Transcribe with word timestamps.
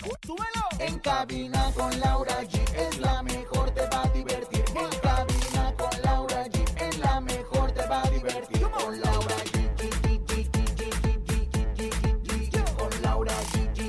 ¡Súbelo! 0.00 0.64
En 0.78 0.98
cabina 1.00 1.70
con 1.76 2.00
Laura 2.00 2.40
G 2.42 2.58
es 2.74 2.98
la 2.98 3.22
mejor, 3.22 3.70
te 3.72 3.86
va 3.88 4.02
a 4.02 4.08
divertir. 4.08 4.64
En 4.74 4.88
cabina 5.00 5.74
con 5.76 6.02
Laura 6.02 6.46
G 6.46 6.82
es 6.82 6.98
la 6.98 7.20
mejor, 7.20 7.72
te 7.72 7.86
va 7.86 8.02
a 8.02 8.10
divertir. 8.10 8.70
Con 8.70 9.00
Laura 9.00 9.36
G. 9.36 9.60
Con 12.78 13.02
Laura 13.02 13.34
G. 13.52 13.80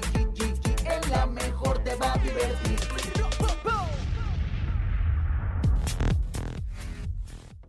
Es 0.86 1.10
la 1.10 1.26
mejor, 1.28 1.82
te 1.84 1.96
va 1.96 2.14
a 2.14 2.18
divertir. 2.18 2.80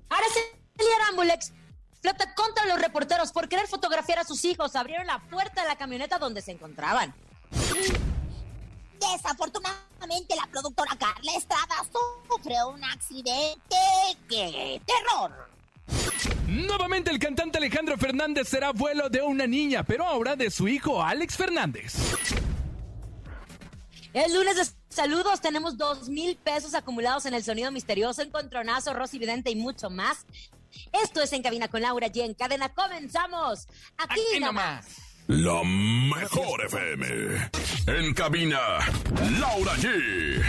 Araceli 0.09 0.93
Arambulex 0.97 1.53
flota 2.01 2.35
contra 2.35 2.67
los 2.67 2.81
reporteros 2.81 3.31
por 3.31 3.49
querer 3.49 3.69
fotografiar 3.69 4.19
a 4.19 4.25
sus 4.25 4.45
hijos. 4.45 4.75
Abrieron 4.75 5.07
la 5.07 5.21
puerta 5.31 5.63
de 5.63 5.69
la 5.69 5.77
camioneta 5.77 6.19
donde 6.19 6.43
se 6.43 6.51
encontraban. 6.51 7.15
Desafortunadamente, 9.11 10.37
la 10.37 10.47
productora 10.47 10.97
Carla 10.97 11.33
Estrada 11.37 11.75
sufrió 12.29 12.69
un 12.69 12.85
accidente. 12.85 13.77
¡Qué 14.29 14.81
terror! 14.87 15.33
Nuevamente 16.47 17.11
el 17.11 17.19
cantante 17.19 17.59
Alejandro 17.59 17.97
Fernández 17.99 18.49
será 18.49 18.69
abuelo 18.69 19.09
de 19.09 19.23
una 19.23 19.47
niña, 19.47 19.83
pero 19.83 20.05
ahora 20.07 20.37
de 20.37 20.51
su 20.51 20.69
hijo 20.69 21.03
Alex 21.03 21.37
Fernández. 21.37 21.95
El 24.13 24.35
lunes 24.35 24.57
de 24.57 24.67
saludos 24.95 25.41
tenemos 25.41 25.77
dos 25.79 26.09
mil 26.09 26.37
pesos 26.37 26.75
acumulados 26.75 27.25
en 27.27 27.35
el 27.35 27.43
sonido 27.43 27.71
misterioso, 27.73 28.23
encontronazo, 28.23 28.93
Rosy 28.93 29.19
Vidente 29.19 29.51
y 29.51 29.57
mucho 29.57 29.89
más. 29.91 30.27
Esto 30.93 31.23
es 31.23 31.33
En 31.33 31.43
Cabina 31.43 31.69
con 31.69 31.83
Laura 31.83 32.09
G. 32.09 32.23
En 32.25 32.35
cadena 32.35 32.73
comenzamos. 32.73 33.67
Aquí, 33.97 34.21
Aquí 34.31 34.41
nomás. 34.41 34.87
nomás. 34.87 35.12
La 35.29 35.63
mejor 35.65 36.65
FM. 36.65 37.51
En 37.87 38.13
cabina, 38.13 38.59
Laura 39.39 39.73
G. 39.77 40.43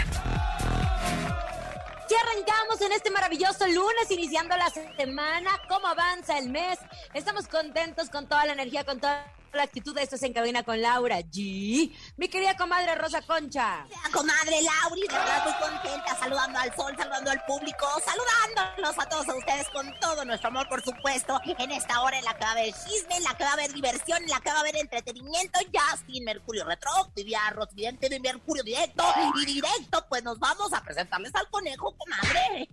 Ya 2.10 2.20
arrancamos 2.20 2.80
en 2.80 2.92
este 2.92 3.10
maravilloso 3.10 3.66
lunes, 3.68 4.10
iniciando 4.10 4.56
la 4.56 4.68
semana. 4.70 5.50
¿Cómo 5.68 5.86
avanza 5.86 6.38
el 6.38 6.50
mes? 6.50 6.78
Estamos 7.14 7.46
contentos 7.46 8.10
con 8.10 8.28
toda 8.28 8.46
la 8.46 8.52
energía, 8.52 8.84
con 8.84 9.00
toda 9.00 9.32
la 9.54 9.62
actitud. 9.64 9.96
Esto 9.98 10.16
es 10.16 10.22
En 10.22 10.32
Cabina 10.32 10.62
con 10.62 10.80
Laura 10.80 11.20
G. 11.20 11.92
Mi 12.16 12.28
querida 12.28 12.56
comadre 12.56 12.94
Rosa 12.94 13.22
Concha. 13.22 13.86
Comadre 14.12 14.62
Lauri, 14.62 15.02
de 15.02 15.14
verdad 15.14 15.44
muy 15.44 15.54
contenta, 15.54 16.16
saludando 16.18 16.58
al 16.58 16.74
sol, 16.74 16.94
saludando 16.96 17.30
al 17.30 17.44
público, 17.44 17.86
saludándolos 18.04 18.98
a 18.98 19.08
todos 19.08 19.28
a 19.28 19.34
ustedes 19.36 19.68
con 19.70 19.86
todo 20.00 20.24
nuestro 20.24 20.48
amor, 20.48 20.68
por 20.68 20.82
supuesto, 20.82 21.40
en 21.44 21.70
esta 21.70 22.00
hora 22.02 22.18
en 22.18 22.24
la 22.24 22.34
que 22.34 22.44
va 22.44 22.50
a 22.50 22.52
haber 22.52 22.74
chisme, 22.74 23.16
en 23.16 23.24
la 23.24 23.34
que 23.34 23.44
va 23.44 23.50
a 23.50 23.54
haber 23.54 23.72
diversión, 23.72 24.22
en 24.22 24.28
la 24.28 24.40
que 24.40 24.50
va 24.50 24.56
a 24.56 24.60
haber 24.60 24.76
entretenimiento, 24.76 25.58
Justin 25.72 26.24
Mercurio 26.24 26.64
Retro, 26.64 26.90
diría 27.14 27.40
Rosvidente 27.50 28.08
de 28.08 28.20
Mercurio 28.20 28.62
Directo, 28.62 29.04
y 29.42 29.46
directo, 29.46 30.04
pues 30.08 30.22
nos 30.22 30.38
vamos 30.38 30.72
a 30.72 30.82
presentarles 30.82 31.34
al 31.34 31.48
conejo, 31.50 31.94
comadre. 31.96 32.68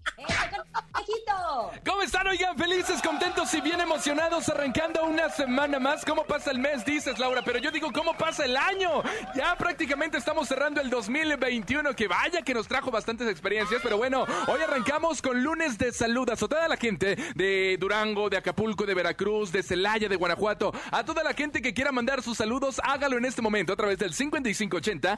¿Cómo 1.85 2.01
están? 2.01 2.27
Oigan, 2.27 2.57
felices, 2.57 3.01
contentos 3.01 3.53
y 3.53 3.61
bien 3.61 3.81
emocionados, 3.81 4.47
arrancando 4.47 5.03
una 5.03 5.29
semana 5.29 5.79
más. 5.79 6.05
¿Cómo 6.05 6.23
pasa 6.23 6.51
el 6.51 6.59
mes? 6.59 6.85
Dices, 6.85 7.19
Laura, 7.19 7.41
pero 7.43 7.59
yo 7.59 7.71
digo, 7.71 7.91
¿cómo 7.91 8.15
pasa 8.15 8.45
el 8.45 8.55
año? 8.55 9.03
Ya 9.35 9.55
prácticamente 9.57 10.17
estamos 10.17 10.47
cerrando 10.47 10.79
el 10.79 10.89
2021, 10.89 11.93
que 11.93 12.07
vaya 12.07 12.41
que 12.41 12.53
nos 12.53 12.67
trajo 12.67 12.89
bastantes 12.89 13.27
experiencias, 13.27 13.81
pero 13.83 13.97
bueno, 13.97 14.25
hoy 14.47 14.61
arrancamos 14.61 15.21
con 15.21 15.43
lunes 15.43 15.77
de 15.77 15.91
saludas 15.91 16.41
a 16.41 16.47
toda 16.47 16.67
la 16.69 16.77
gente 16.77 17.17
de 17.35 17.77
Durango, 17.77 18.29
de 18.29 18.37
Acapulco, 18.37 18.85
de 18.85 18.93
Veracruz, 18.93 19.51
de 19.51 19.61
Celaya, 19.61 20.07
de 20.07 20.15
Guanajuato, 20.15 20.71
a 20.91 21.03
toda 21.03 21.21
la 21.23 21.33
gente 21.33 21.61
que 21.61 21.73
quiera 21.73 21.91
mandar 21.91 22.21
sus 22.21 22.37
saludos, 22.37 22.79
hágalo 22.83 23.17
en 23.17 23.25
este 23.25 23.41
momento 23.41 23.73
a 23.73 23.75
través 23.75 23.97
del 23.97 24.13
5580 24.13 25.17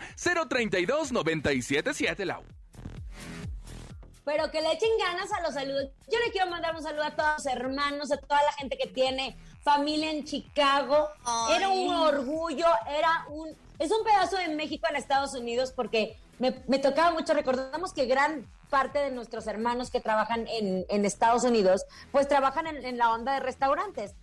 032 0.49 1.11
977 1.11 2.25
Lau. 2.25 2.62
Pero 4.25 4.49
que 4.51 4.61
le 4.61 4.71
echen 4.71 4.89
ganas 4.99 5.31
a 5.33 5.41
los 5.41 5.53
saludos. 5.53 5.89
Yo 6.09 6.19
le 6.19 6.31
quiero 6.31 6.49
mandar 6.49 6.75
un 6.75 6.81
saludo 6.81 7.03
a 7.03 7.15
todos 7.15 7.33
los 7.37 7.45
hermanos, 7.45 8.11
a 8.11 8.17
toda 8.17 8.41
la 8.43 8.53
gente 8.53 8.77
que 8.77 8.87
tiene 8.87 9.37
familia 9.63 10.11
en 10.11 10.23
Chicago. 10.23 11.09
Ay. 11.25 11.55
Era 11.57 11.69
un 11.69 11.93
orgullo, 11.93 12.67
era 12.87 13.25
un... 13.29 13.49
Es 13.79 13.91
un 13.91 14.03
pedazo 14.05 14.37
de 14.37 14.49
México 14.49 14.87
en 14.89 14.95
Estados 14.95 15.33
Unidos 15.33 15.73
porque 15.75 16.17
me, 16.39 16.61
me 16.67 16.79
tocaba 16.79 17.11
mucho. 17.11 17.33
Recordamos 17.33 17.91
que 17.93 18.05
gran 18.05 18.47
parte 18.69 18.99
de 18.99 19.11
nuestros 19.11 19.45
hermanos 19.47 19.91
que 19.91 19.99
trabajan 19.99 20.47
en, 20.47 20.85
en 20.89 21.05
Estados 21.05 21.43
Unidos, 21.43 21.85
pues 22.11 22.27
trabajan 22.27 22.65
en, 22.65 22.83
en 22.85 22.97
la 22.97 23.11
onda 23.11 23.33
de 23.33 23.39
restaurantes. 23.39 24.15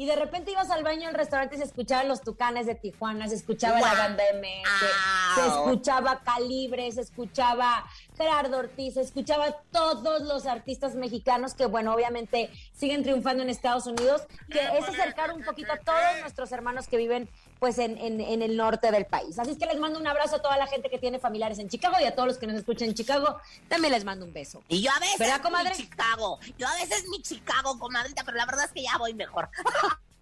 Y 0.00 0.06
de 0.06 0.14
repente 0.14 0.52
ibas 0.52 0.70
al 0.70 0.84
baño 0.84 1.08
del 1.08 1.14
restaurante 1.14 1.56
y 1.56 1.58
se 1.58 1.64
escuchaban 1.64 2.06
los 2.06 2.22
tucanes 2.22 2.66
de 2.66 2.76
Tijuana, 2.76 3.26
se 3.28 3.34
escuchaba 3.34 3.80
la 3.80 3.94
banda 3.94 4.22
MS, 4.32 5.34
se 5.34 5.40
Au. 5.40 5.48
escuchaba 5.48 6.20
Calibre, 6.20 6.90
se 6.92 7.00
escuchaba 7.00 7.84
Gerardo 8.18 8.58
Ortiz, 8.58 8.96
escuchaba 8.96 9.56
todos 9.72 10.22
los 10.22 10.44
artistas 10.46 10.94
mexicanos 10.96 11.54
que, 11.54 11.66
bueno, 11.66 11.94
obviamente 11.94 12.50
siguen 12.76 13.02
triunfando 13.04 13.42
en 13.44 13.48
Estados 13.48 13.86
Unidos, 13.86 14.22
que 14.50 14.60
es 14.60 14.86
acercar 14.88 15.32
un 15.32 15.42
poquito 15.44 15.72
a 15.72 15.76
todos 15.78 16.20
nuestros 16.20 16.50
hermanos 16.52 16.88
que 16.88 16.96
viven 16.96 17.28
pues 17.60 17.78
en, 17.78 17.96
en- 17.98 18.20
en 18.20 18.42
el 18.42 18.56
norte 18.56 18.90
del 18.90 19.04
país. 19.06 19.38
Así 19.38 19.52
es 19.52 19.58
que 19.58 19.66
les 19.66 19.78
mando 19.78 19.98
un 19.98 20.06
abrazo 20.06 20.36
a 20.36 20.42
toda 20.42 20.56
la 20.56 20.66
gente 20.66 20.90
que 20.90 20.98
tiene 20.98 21.18
familiares 21.18 21.58
en 21.60 21.68
Chicago 21.68 21.96
y 22.00 22.04
a 22.04 22.14
todos 22.14 22.28
los 22.28 22.38
que 22.38 22.46
nos 22.48 22.56
escuchan 22.56 22.88
en 22.88 22.94
Chicago, 22.94 23.38
también 23.68 23.92
les 23.94 24.04
mando 24.04 24.24
un 24.26 24.32
beso. 24.32 24.62
Y 24.68 24.82
yo 24.82 24.90
a 24.92 24.98
veces 24.98 25.18
¿Verdad, 25.18 25.40
comadre? 25.40 25.70
mi 25.70 25.76
Chicago, 25.76 26.38
yo 26.58 26.66
a 26.68 26.74
veces 26.74 27.04
mi 27.08 27.22
Chicago, 27.22 27.78
comadrita, 27.78 28.24
pero 28.24 28.36
la 28.36 28.46
verdad 28.46 28.64
es 28.66 28.72
que 28.72 28.82
ya 28.82 28.96
voy 28.98 29.14
mejor. 29.14 29.48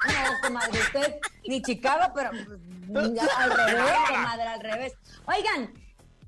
No, 0.06 0.40
comadre, 0.48 0.78
usted 0.80 1.16
ni 1.46 1.62
Chicago, 1.62 2.12
pero 2.14 2.30
ya 3.14 3.24
al 3.38 3.50
revés, 3.50 3.84
comadre, 4.10 4.42
al 4.42 4.60
revés. 4.60 4.92
Oigan, 5.26 5.72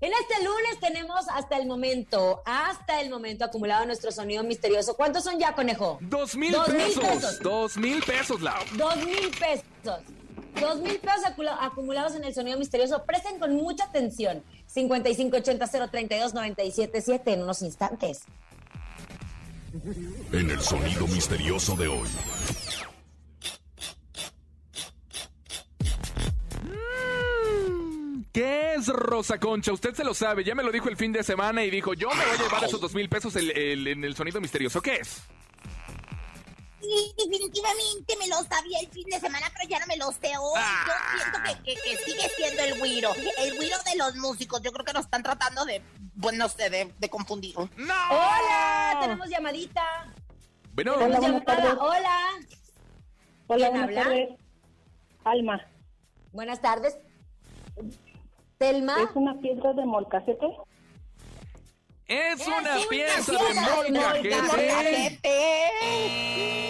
en 0.01 0.13
este 0.13 0.45
lunes 0.45 0.79
tenemos 0.81 1.27
hasta 1.33 1.57
el 1.59 1.67
momento, 1.67 2.41
hasta 2.45 3.01
el 3.01 3.11
momento 3.11 3.45
acumulado 3.45 3.85
nuestro 3.87 4.11
sonido 4.13 4.43
misterioso. 4.45 4.95
¿Cuántos 4.97 5.25
son 5.25 5.39
ya, 5.39 5.55
conejo? 5.55 5.99
Dos 6.01 6.37
mil 6.37 6.53
Dos 6.53 6.69
mil 6.69 6.77
pesos. 6.79 7.05
pesos. 7.05 7.39
Dos 7.41 7.77
mil 7.77 8.03
pesos, 8.03 8.41
Lau. 8.41 8.63
Dos 8.77 8.97
mil 9.05 9.31
pesos. 9.39 9.65
Dos 10.61 10.77
mil 10.81 10.99
pesos 11.01 11.25
acumulados 11.61 12.15
en 12.15 12.25
el 12.25 12.35
sonido 12.35 12.59
misterioso. 12.59 13.05
Presten 13.05 13.39
con 13.39 13.55
mucha 13.55 13.85
atención. 13.85 14.43
5580-032-977 14.75 17.21
en 17.27 17.43
unos 17.43 17.61
instantes. 17.63 18.23
En 20.33 20.51
el 20.51 20.61
sonido 20.61 21.07
misterioso 21.09 21.77
de 21.77 21.89
hoy. 21.89 22.09
¿Qué 28.39 28.75
es 28.75 28.87
Rosa 28.87 29.41
Concha? 29.41 29.73
Usted 29.73 29.95
se 29.97 30.05
lo 30.05 30.15
sabe, 30.15 30.45
ya 30.45 30.55
me 30.55 30.63
lo 30.63 30.71
dijo 30.71 30.89
el 30.89 30.97
fin 30.97 31.13
de 31.13 31.25
semana 31.25 31.65
y 31.65 31.71
dijo, 31.71 31.93
yo 31.95 32.09
me 32.11 32.25
voy 32.25 32.35
a 32.37 32.41
llevar 32.41 32.63
esos 32.63 32.81
dos 32.81 32.95
mil 32.95 33.09
pesos 33.09 33.35
el- 33.35 33.51
el- 33.51 33.85
en 33.89 34.05
el 34.05 34.15
sonido 34.15 34.41
misterioso. 34.41 34.81
¿Qué 34.81 34.95
es? 34.95 35.23
Sí, 36.81 37.13
definitivamente 37.17 38.17
me 38.17 38.29
lo 38.29 38.37
sabía 38.45 38.79
el 38.79 38.87
fin 38.91 39.07
de 39.07 39.19
semana, 39.19 39.51
pero 39.53 39.69
ya 39.69 39.81
no 39.81 39.87
me 39.89 39.97
lo 39.97 40.13
sé 40.13 40.31
hoy. 40.39 40.61
Yo 40.87 40.93
siento 41.19 41.39
que, 41.65 41.75
que- 41.75 41.81
que 41.83 41.97
sigue 42.05 42.29
siendo 42.37 42.63
el 42.63 42.79
güiro. 42.79 43.11
El 43.39 43.57
güiro 43.57 43.77
de 43.85 43.97
los 43.99 44.15
músicos. 44.15 44.63
Yo 44.63 44.71
creo 44.71 44.85
que 44.85 44.93
nos 44.93 45.07
están 45.07 45.25
tratando 45.25 45.65
de, 45.65 45.83
bueno, 46.15 46.39
no 46.45 46.49
sé, 46.49 46.71
de, 46.71 46.95
de 46.97 47.11
confundir. 47.11 47.57
¡No! 47.59 47.95
¡Hola! 48.09 48.99
Tenemos 49.01 49.29
llamadita. 49.29 49.83
Bueno, 50.75 50.95
Tenemos 50.95 51.19
buenas 51.19 51.43
llamada. 51.45 51.77
Hola. 51.81 52.19
Hola, 53.49 53.69
¿Quién 53.73 53.83
habla? 53.83 54.03
tardes. 54.05 54.29
Alma, 55.25 55.67
Buenas 56.31 56.61
tardes. 56.61 56.97
Telma. 58.59 59.03
¿es 59.03 59.11
una 59.15 59.39
piedra 59.39 59.73
de 59.73 59.85
molcajete? 59.87 60.47
es 62.09 62.47
una 62.47 62.59
una 62.59 62.77
pieza 62.89 63.33
de 63.33 63.39
pieza 64.23 64.23
de 64.23 64.41
molcajete. 64.41 65.29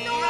¡No! 0.05 0.21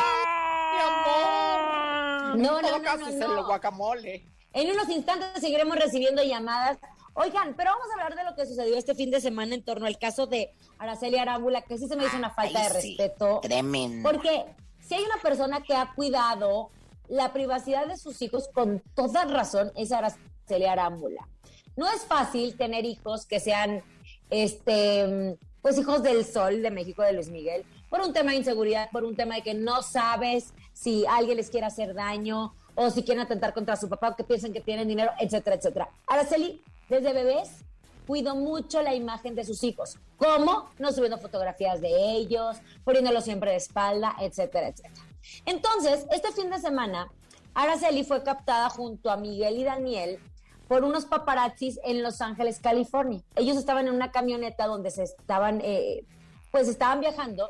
Mi 0.73 0.81
amor. 0.85 2.39
No, 2.39 2.63
no, 2.63 2.79
no, 2.79 2.97
no, 2.97 3.09
es 3.09 3.15
no. 3.17 3.39
el 3.39 3.45
guacamole. 3.45 4.25
En 4.53 4.71
unos 4.71 4.89
instantes 4.89 5.41
seguiremos 5.41 5.77
recibiendo 5.77 6.23
llamadas. 6.23 6.79
Oigan, 7.15 7.55
pero 7.57 7.73
vamos 7.73 7.87
a 7.91 7.95
hablar 7.95 8.17
de 8.17 8.25
lo 8.25 8.37
que 8.37 8.47
sucedió 8.47 8.77
este 8.77 8.95
fin 8.95 9.11
de 9.11 9.21
semana 9.21 9.55
en 9.55 9.65
torno 9.65 9.87
al 9.87 9.99
caso 9.99 10.27
de 10.27 10.55
Araceli 10.79 11.19
Arámbula, 11.19 11.63
que 11.63 11.77
sí 11.77 11.89
se 11.89 11.97
me 11.97 12.05
hizo 12.05 12.17
una 12.17 12.31
falta 12.31 12.61
Ay, 12.61 12.69
de 12.73 12.81
sí. 12.81 12.97
respeto. 12.97 13.41
Tremendo. 13.41 14.09
Porque 14.09 14.45
si 14.79 14.95
hay 14.95 15.03
una 15.03 15.21
persona 15.21 15.63
que 15.63 15.75
ha 15.75 15.93
cuidado 15.95 16.71
la 17.09 17.33
privacidad 17.33 17.87
de 17.87 17.97
sus 17.97 18.23
hijos 18.23 18.49
con 18.55 18.83
toda 18.95 19.25
razón, 19.25 19.73
es 19.75 19.91
Araceli 19.91 20.29
Arámbula. 20.55 21.29
no 21.77 21.89
es 21.89 22.03
fácil 22.03 22.57
tener 22.57 22.85
hijos 22.85 23.25
que 23.25 23.39
sean, 23.39 23.83
este, 24.31 25.39
pues 25.63 25.79
hijos 25.79 26.03
del 26.03 26.25
sol 26.25 26.63
de 26.63 26.71
México, 26.71 27.03
de 27.03 27.13
Luis 27.13 27.29
Miguel, 27.29 27.65
por 27.89 28.01
un 28.01 28.13
tema 28.13 28.33
de 28.33 28.39
inseguridad, 28.39 28.91
por 28.91 29.05
un 29.05 29.15
tema 29.17 29.37
de 29.37 29.43
que 29.43 29.55
no 29.55 29.83
sabes 29.83 30.53
si 30.73 31.07
alguien 31.07 31.37
les 31.37 31.51
quiere 31.51 31.67
hacer 31.67 31.95
daño 31.95 32.55
o 32.75 32.91
si 32.91 33.03
quieren 33.03 33.25
atentar 33.25 33.55
contra 33.55 33.77
su 33.77 33.89
papá, 33.89 34.11
o 34.11 34.17
que 34.17 34.25
piensen 34.25 34.53
que 34.53 34.61
tienen 34.61 34.87
dinero, 34.87 35.11
etcétera, 35.19 35.57
etcétera. 35.57 35.89
Araceli, 36.07 36.63
desde 36.89 37.13
bebés, 37.13 37.65
cuido 38.07 38.37
mucho 38.37 38.83
la 38.83 38.95
imagen 38.95 39.35
de 39.35 39.45
sus 39.45 39.63
hijos. 39.65 39.99
¿Cómo? 40.17 40.71
No 40.79 40.93
subiendo 40.93 41.19
fotografías 41.19 41.81
de 41.81 42.13
ellos, 42.13 42.57
poniéndolos 42.85 43.25
siempre 43.25 43.51
de 43.51 43.57
espalda, 43.57 44.17
etcétera, 44.21 44.69
etcétera. 44.69 45.07
Entonces, 45.45 46.07
este 46.13 46.33
fin 46.33 46.51
de 46.51 46.59
semana, 46.59 47.11
Araceli 47.53 48.05
fue 48.05 48.23
captada 48.23 48.71
junto 48.71 49.11
a 49.11 49.17
Miguel 49.17 49.59
y 49.59 49.65
Daniel 49.65 50.21
por 50.69 50.85
unos 50.85 51.07
paparazzis 51.07 51.81
en 51.83 52.03
Los 52.03 52.21
Ángeles, 52.21 52.61
California. 52.61 53.23
Ellos 53.35 53.57
estaban 53.57 53.89
en 53.89 53.95
una 53.95 54.13
camioneta 54.13 54.67
donde 54.67 54.91
se 54.91 55.05
estaban, 55.05 55.61
eh, 55.63 56.05
pues 56.53 56.69
estaban 56.69 57.01
viajando 57.01 57.49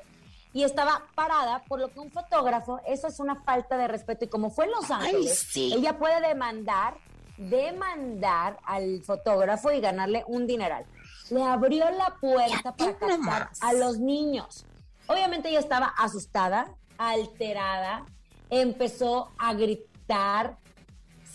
y 0.52 0.62
estaba 0.62 1.02
parada, 1.14 1.62
por 1.68 1.80
lo 1.80 1.88
que 1.92 2.00
un 2.00 2.10
fotógrafo, 2.10 2.80
eso 2.86 3.08
es 3.08 3.20
una 3.20 3.42
falta 3.42 3.76
de 3.76 3.88
respeto. 3.88 4.24
Y 4.24 4.28
como 4.28 4.50
fue 4.50 4.64
en 4.66 4.70
Los 4.70 4.90
Ángeles, 4.90 5.50
ella 5.56 5.98
puede 5.98 6.26
demandar, 6.26 6.96
demandar 7.36 8.58
al 8.64 9.02
fotógrafo 9.02 9.72
y 9.72 9.80
ganarle 9.80 10.24
un 10.26 10.46
dineral. 10.46 10.86
Le 11.30 11.42
abrió 11.42 11.90
la 11.90 12.16
puerta 12.20 12.74
para 12.74 12.96
captar 12.96 13.50
a 13.60 13.72
los 13.74 13.98
niños. 13.98 14.64
Obviamente 15.06 15.48
ella 15.48 15.60
estaba 15.60 15.86
asustada, 15.86 16.74
alterada, 16.96 18.06
empezó 18.48 19.30
a 19.38 19.54
gritar, 19.54 20.56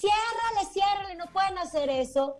ciérrale, 0.03 0.69
ciérrale, 0.71 1.15
no 1.15 1.25
pueden 1.27 1.57
hacer 1.57 1.89
eso. 1.89 2.37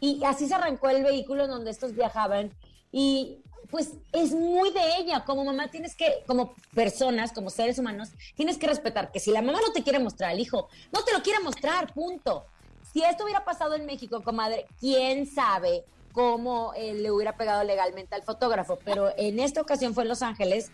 Y 0.00 0.22
así 0.24 0.46
se 0.46 0.54
arrancó 0.54 0.88
el 0.88 1.02
vehículo 1.02 1.44
en 1.44 1.50
donde 1.50 1.70
estos 1.70 1.94
viajaban. 1.94 2.52
Y 2.92 3.42
pues 3.70 3.94
es 4.12 4.32
muy 4.32 4.70
de 4.70 4.96
ella. 4.98 5.24
Como 5.24 5.44
mamá 5.44 5.68
tienes 5.68 5.96
que, 5.96 6.22
como 6.26 6.54
personas, 6.74 7.32
como 7.32 7.50
seres 7.50 7.78
humanos, 7.78 8.10
tienes 8.34 8.58
que 8.58 8.66
respetar 8.66 9.10
que 9.10 9.20
si 9.20 9.30
la 9.30 9.42
mamá 9.42 9.58
no 9.60 9.72
te 9.72 9.82
quiere 9.82 9.98
mostrar 9.98 10.30
al 10.30 10.40
hijo, 10.40 10.68
no 10.92 11.02
te 11.02 11.12
lo 11.12 11.22
quiere 11.22 11.40
mostrar, 11.40 11.92
punto. 11.92 12.46
Si 12.92 13.02
esto 13.02 13.24
hubiera 13.24 13.44
pasado 13.44 13.74
en 13.74 13.86
México, 13.86 14.22
comadre, 14.22 14.66
quién 14.78 15.26
sabe 15.26 15.84
cómo 16.12 16.72
eh, 16.74 16.94
le 16.94 17.10
hubiera 17.10 17.36
pegado 17.36 17.62
legalmente 17.64 18.14
al 18.14 18.22
fotógrafo, 18.22 18.78
pero 18.84 19.12
en 19.18 19.38
esta 19.38 19.60
ocasión 19.60 19.92
fue 19.92 20.04
en 20.04 20.08
Los 20.08 20.22
Ángeles 20.22 20.70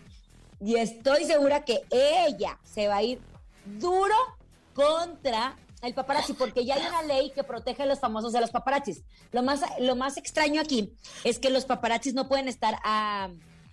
y 0.61 0.75
estoy 0.75 1.25
segura 1.25 1.65
que 1.65 1.81
ella 1.89 2.59
se 2.63 2.87
va 2.87 2.97
a 2.97 3.03
ir 3.03 3.19
duro 3.65 4.15
contra 4.73 5.57
el 5.83 5.93
paparazzi, 5.93 6.33
porque 6.33 6.65
ya 6.65 6.75
hay 6.75 6.85
una 6.87 7.03
ley 7.03 7.31
que 7.31 7.43
protege 7.43 7.83
a 7.83 7.85
los 7.85 7.99
famosos 7.99 8.33
de 8.33 8.41
los 8.41 8.51
paparazzis. 8.51 9.03
Lo 9.31 9.43
más, 9.43 9.61
lo 9.79 9.95
más 9.95 10.17
extraño 10.17 10.61
aquí 10.61 10.93
es 11.23 11.39
que 11.39 11.49
los 11.49 11.65
paparazzis 11.65 12.13
no 12.13 12.27
pueden 12.27 12.47
estar 12.47 12.79
ah, 12.83 13.29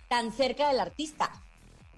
tan 0.09 0.31
cerca 0.31 0.67
del 0.67 0.79
artista. 0.79 1.31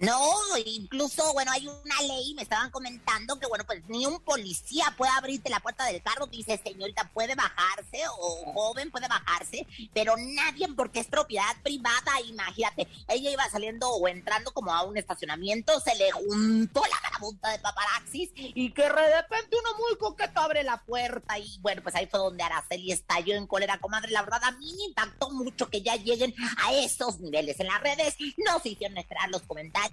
No, 0.00 0.18
incluso, 0.64 1.32
bueno, 1.34 1.52
hay 1.52 1.68
una 1.68 2.02
ley, 2.02 2.34
me 2.34 2.42
estaban 2.42 2.70
comentando 2.72 3.38
que, 3.38 3.46
bueno, 3.46 3.64
pues 3.64 3.80
ni 3.86 4.04
un 4.06 4.18
policía 4.20 4.92
puede 4.98 5.12
abrirte 5.12 5.48
la 5.48 5.60
puerta 5.60 5.84
del 5.84 6.02
carro, 6.02 6.26
dice, 6.26 6.60
señorita, 6.62 7.08
puede 7.14 7.36
bajarse, 7.36 8.02
o 8.18 8.52
joven 8.52 8.90
puede 8.90 9.06
bajarse, 9.06 9.64
pero 9.94 10.16
nadie, 10.16 10.66
porque 10.76 10.98
es 10.98 11.06
propiedad 11.06 11.56
privada, 11.62 12.20
imagínate, 12.26 12.88
ella 13.06 13.30
iba 13.30 13.48
saliendo 13.48 13.88
o 13.88 14.08
entrando 14.08 14.52
como 14.52 14.74
a 14.74 14.82
un 14.82 14.96
estacionamiento, 14.96 15.78
se 15.78 15.94
le 15.94 16.10
juntó 16.10 16.82
la 16.82 17.00
marabunta 17.00 17.50
de 17.50 17.60
paparaxis, 17.60 18.30
y 18.34 18.72
que 18.72 18.82
de 18.82 18.88
repente 18.88 19.56
uno 19.56 19.78
muy 19.78 19.96
coqueto 19.96 20.40
abre 20.40 20.64
la 20.64 20.82
puerta, 20.82 21.38
y 21.38 21.56
bueno, 21.60 21.82
pues 21.84 21.94
ahí 21.94 22.06
fue 22.06 22.18
donde 22.18 22.42
Araceli 22.42 22.90
estalló 22.90 23.36
en 23.36 23.46
cólera, 23.46 23.78
comadre, 23.78 24.10
la 24.10 24.22
verdad, 24.22 24.42
a 24.42 24.52
mí 24.52 24.74
me 24.76 24.86
impactó 24.86 25.30
mucho 25.30 25.70
que 25.70 25.82
ya 25.82 25.94
lleguen 25.94 26.34
a 26.64 26.72
esos 26.72 27.20
niveles 27.20 27.60
en 27.60 27.68
las 27.68 27.80
redes, 27.80 28.16
no 28.44 28.58
se 28.58 28.70
hicieron 28.70 28.98
esperar 28.98 29.28
los 29.30 29.42
comentarios, 29.42 29.83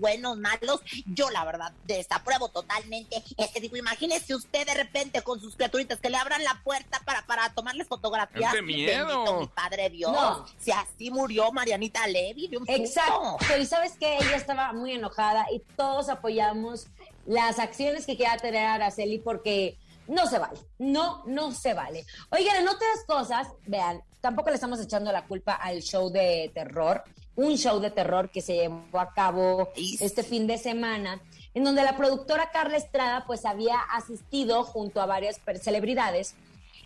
buenos, 0.00 0.36
malos. 0.38 0.80
Yo, 1.06 1.30
la 1.30 1.44
verdad, 1.44 1.72
desapruebo 1.84 2.48
totalmente 2.48 3.22
este 3.36 3.60
tipo. 3.60 3.76
Imagínese 3.76 4.34
usted 4.34 4.66
de 4.66 4.74
repente 4.74 5.22
con 5.22 5.40
sus 5.40 5.56
criaturitas 5.56 6.00
que 6.00 6.10
le 6.10 6.16
abran 6.16 6.42
la 6.44 6.60
puerta 6.64 7.00
para, 7.04 7.26
para 7.26 7.52
tomarles 7.54 7.86
fotografías. 7.86 8.54
¡Qué 8.54 8.62
miedo! 8.62 9.40
mi 9.40 9.46
padre 9.48 9.90
Dios. 9.90 10.16
Si 10.58 10.70
así 10.70 11.10
murió 11.10 11.52
Marianita 11.52 12.06
Levy, 12.06 12.48
de 12.48 12.58
un 12.58 12.64
Exacto. 12.68 13.38
Y 13.60 13.66
sabes 13.66 13.92
que 13.98 14.16
ella 14.16 14.36
estaba 14.36 14.72
muy 14.72 14.92
enojada 14.92 15.46
y 15.52 15.60
todos 15.76 16.08
apoyamos 16.08 16.86
las 17.26 17.58
acciones 17.58 18.06
que 18.06 18.16
quiera 18.16 18.36
tener 18.36 18.64
Araceli 18.66 19.18
porque 19.18 19.76
no 20.06 20.26
se 20.26 20.38
vale. 20.38 20.58
No, 20.78 21.22
no 21.26 21.52
se 21.52 21.74
vale. 21.74 22.04
Oigan, 22.30 22.56
en 22.56 22.68
otras 22.68 23.04
cosas, 23.06 23.48
vean, 23.66 24.02
tampoco 24.20 24.50
le 24.50 24.54
estamos 24.54 24.80
echando 24.80 25.10
la 25.12 25.26
culpa 25.26 25.54
al 25.54 25.82
show 25.82 26.10
de 26.10 26.50
terror 26.54 27.02
un 27.36 27.56
show 27.56 27.78
de 27.80 27.90
terror 27.90 28.30
que 28.30 28.40
se 28.40 28.54
llevó 28.54 28.98
a 28.98 29.12
cabo 29.12 29.70
este 30.00 30.22
fin 30.22 30.46
de 30.46 30.58
semana, 30.58 31.20
en 31.54 31.64
donde 31.64 31.82
la 31.82 31.96
productora 31.96 32.50
Carla 32.50 32.76
Estrada 32.76 33.24
pues 33.26 33.44
había 33.44 33.78
asistido 33.92 34.64
junto 34.64 35.00
a 35.00 35.06
varias 35.06 35.40
celebridades 35.60 36.34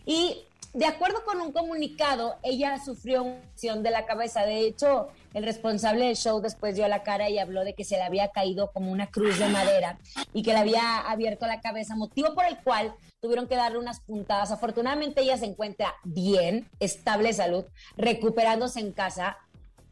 y 0.04 0.44
de 0.72 0.86
acuerdo 0.86 1.24
con 1.24 1.40
un 1.40 1.50
comunicado, 1.50 2.36
ella 2.44 2.78
sufrió 2.84 3.24
una 3.24 3.40
lesión 3.52 3.82
de 3.82 3.90
la 3.90 4.06
cabeza. 4.06 4.42
De 4.42 4.60
hecho, 4.60 5.08
el 5.34 5.44
responsable 5.44 6.04
del 6.06 6.16
show 6.16 6.40
después 6.40 6.76
dio 6.76 6.86
la 6.86 7.02
cara 7.02 7.28
y 7.28 7.38
habló 7.38 7.64
de 7.64 7.74
que 7.74 7.84
se 7.84 7.96
le 7.96 8.02
había 8.02 8.28
caído 8.28 8.70
como 8.70 8.92
una 8.92 9.08
cruz 9.08 9.38
de 9.40 9.48
madera 9.48 9.98
y 10.32 10.44
que 10.44 10.52
le 10.52 10.58
había 10.58 11.00
abierto 11.00 11.46
la 11.48 11.60
cabeza, 11.60 11.96
motivo 11.96 12.34
por 12.34 12.44
el 12.44 12.56
cual 12.58 12.94
tuvieron 13.20 13.48
que 13.48 13.56
darle 13.56 13.78
unas 13.78 14.00
puntadas. 14.00 14.52
Afortunadamente 14.52 15.22
ella 15.22 15.36
se 15.36 15.46
encuentra 15.46 15.94
bien, 16.04 16.68
estable 16.78 17.28
de 17.28 17.34
salud, 17.34 17.64
recuperándose 17.96 18.78
en 18.78 18.92
casa, 18.92 19.38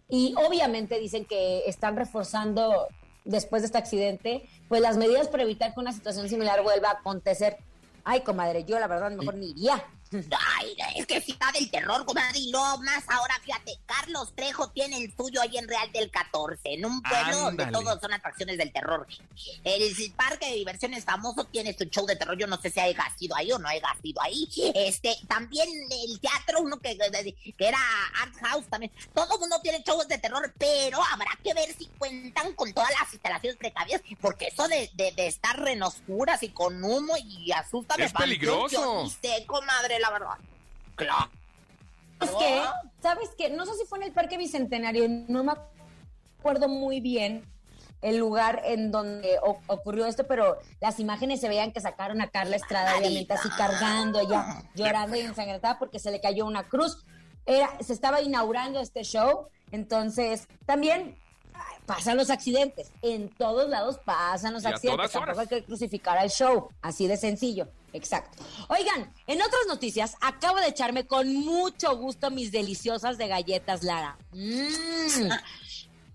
y 0.08 0.34
obviamente 0.37 0.99
dicen 0.99 1.25
que 1.25 1.64
están 1.66 1.96
reforzando 1.96 2.88
después 3.25 3.62
de 3.62 3.66
este 3.66 3.78
accidente, 3.78 4.49
pues 4.69 4.81
las 4.81 4.96
medidas 4.96 5.28
para 5.28 5.43
evitar 5.43 5.75
que 5.75 5.81
una 5.81 5.93
situación 5.93 6.28
similar 6.28 6.62
vuelva 6.62 6.88
a 6.88 6.93
acontecer. 6.93 7.58
Ay, 8.05 8.22
comadre, 8.22 8.64
yo 8.64 8.78
la 8.81 8.87
verdad 8.87 9.10
mejor 9.10 9.34
ni 9.34 9.50
iría. 9.50 9.84
Ay, 10.12 10.76
es 10.96 11.06
que 11.06 11.16
está 11.16 11.52
del 11.52 11.70
terror, 11.70 12.05
comadre, 12.05 12.38
y 12.38 12.50
no 12.50 12.78
más 12.78 13.05
ahora, 13.08 13.34
fíjate, 13.43 13.78
Carlos 13.87 14.32
Trejo 14.34 14.70
tiene 14.70 14.99
el 14.99 15.14
suyo 15.14 15.40
ahí 15.40 15.56
en 15.58 15.69
Real 15.69 15.90
del 15.93 16.10
14, 16.10 16.60
en 16.64 16.87
un 16.87 17.02
pueblo 17.02 17.38
donde 17.38 17.66
todos 17.66 18.00
son 18.00 18.12
atracciones 18.12 18.58
del 18.58 18.72
terror. 18.72 19.06
El 19.64 20.12
parque 20.16 20.46
de 20.46 20.55
diversiones 20.55 21.05
famoso 21.05 21.44
tiene 21.44 21.76
su 21.76 21.84
show 21.84 22.06
de 22.06 22.16
terror, 22.16 22.37
yo 22.38 22.46
no 22.46 22.60
sé 22.60 22.70
si 22.70 22.81
hay 22.81 22.96
sido 23.19 23.37
ahí 23.37 23.52
o 23.52 23.58
no 23.58 23.69
hay 23.69 23.81
sido 24.02 24.22
ahí. 24.22 24.49
Este, 24.75 25.16
también 25.26 25.69
el 25.90 26.20
teatro, 26.20 26.60
uno 26.60 26.78
que, 26.78 26.96
que 26.96 27.66
era 27.66 27.78
Art 28.22 28.34
House 28.43 28.67
también, 28.69 28.93
todo 29.15 29.34
el 29.34 29.41
mundo 29.41 29.60
tiene 29.62 29.82
shows 29.86 30.08
de 30.08 30.19
terror, 30.19 30.53
pero 30.58 31.03
habrá 31.12 31.38
que 31.43 31.55
ver 31.55 31.74
si 31.77 31.86
cuentan 31.98 32.53
con 32.55 32.72
todas 32.72 32.91
las 32.98 33.12
instalaciones 33.12 33.58
precavidas, 33.58 34.03
porque 34.20 34.48
eso 34.48 34.67
de, 34.69 34.91
de, 34.94 35.27
estar 35.27 35.67
en 35.69 35.82
oscuras 35.82 36.43
y 36.43 36.48
con 36.48 36.82
humo 36.82 37.15
y 37.17 37.53
asusta 37.53 37.94
es 37.98 38.12
peligroso. 38.12 39.06
Yo 39.22 39.46
comadre, 39.46 39.97
la 40.00 40.10
verdad. 40.10 40.38
Claro. 40.96 41.31
Es 42.20 42.31
que, 42.31 42.62
¿sabes 43.00 43.31
qué? 43.36 43.50
No 43.50 43.64
sé 43.64 43.74
si 43.76 43.84
fue 43.84 43.98
en 43.98 44.05
el 44.05 44.12
Parque 44.12 44.36
Bicentenario, 44.36 45.06
no 45.28 45.44
me 45.44 45.52
acuerdo 46.38 46.69
muy 46.69 47.00
bien 47.00 47.44
el 48.00 48.17
lugar 48.17 48.62
en 48.64 48.90
donde 48.90 49.38
ocurrió 49.43 50.06
esto, 50.06 50.26
pero 50.26 50.58
las 50.81 51.00
imágenes 51.00 51.40
se 51.40 51.48
veían 51.48 51.72
que 51.72 51.81
sacaron 51.81 52.20
a 52.20 52.28
Carla 52.28 52.56
Estrada, 52.56 52.96
obviamente 52.96 53.32
así 53.32 53.48
cargando, 53.50 54.20
ella 54.20 54.62
llorando 54.74 55.17
y 55.17 55.20
ensangrentada 55.20 55.78
porque 55.78 55.98
se 55.98 56.10
le 56.10 56.20
cayó 56.20 56.46
una 56.46 56.64
cruz. 56.69 57.05
Era, 57.44 57.70
se 57.81 57.93
estaba 57.93 58.20
inaugurando 58.20 58.78
este 58.78 59.02
show, 59.02 59.48
entonces 59.72 60.46
también 60.67 61.17
pasan 61.86 62.17
los 62.17 62.31
accidentes. 62.31 62.93
En 63.02 63.31
todos 63.31 63.69
lados 63.69 63.98
pasan 64.05 64.52
los 64.52 64.64
accidentes. 64.67 65.10
Tampoco 65.10 65.40
hay 65.40 65.46
que 65.46 65.64
crucificar 65.64 66.19
al 66.19 66.31
show. 66.31 66.69
Así 66.82 67.08
de 67.08 67.17
sencillo. 67.17 67.69
Exacto. 67.93 68.43
Oigan, 68.69 69.13
en 69.27 69.41
otras 69.41 69.67
noticias, 69.67 70.15
acabo 70.21 70.59
de 70.59 70.69
echarme 70.69 71.07
con 71.07 71.35
mucho 71.35 71.97
gusto 71.97 72.31
mis 72.31 72.53
deliciosas 72.53 73.19
de 73.19 73.29
galletas 73.29 73.83
Lara. 73.83 74.19
Mmm. 74.33 75.31